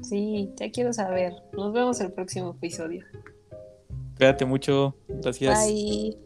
Sí, 0.00 0.50
ya 0.56 0.70
quiero 0.70 0.92
saber. 0.92 1.32
Nos 1.54 1.72
vemos 1.72 2.00
el 2.00 2.12
próximo 2.12 2.50
episodio. 2.50 3.04
Cuídate 4.16 4.46
mucho. 4.46 4.96
Gracias. 5.08 5.66
Bye. 5.66 6.16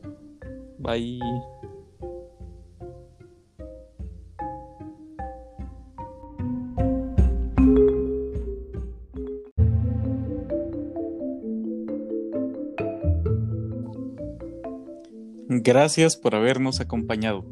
Bye. 0.79 1.21
Gracias 15.63 16.17
por 16.17 16.37
habernos 16.37 16.81
acompañado. 16.81 17.45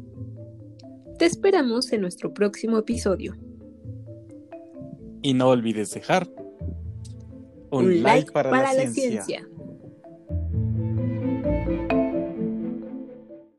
Te 1.17 1.25
esperamos 1.25 1.91
en 1.91 2.01
nuestro 2.01 2.33
próximo 2.33 2.77
episodio. 2.77 3.35
Y 5.21 5.33
no 5.33 5.49
olvides 5.49 5.91
dejar 5.91 6.29
un, 7.71 8.01
like, 8.01 8.31
para, 8.31 8.49
la, 8.51 8.87
ciencia. 8.87 9.45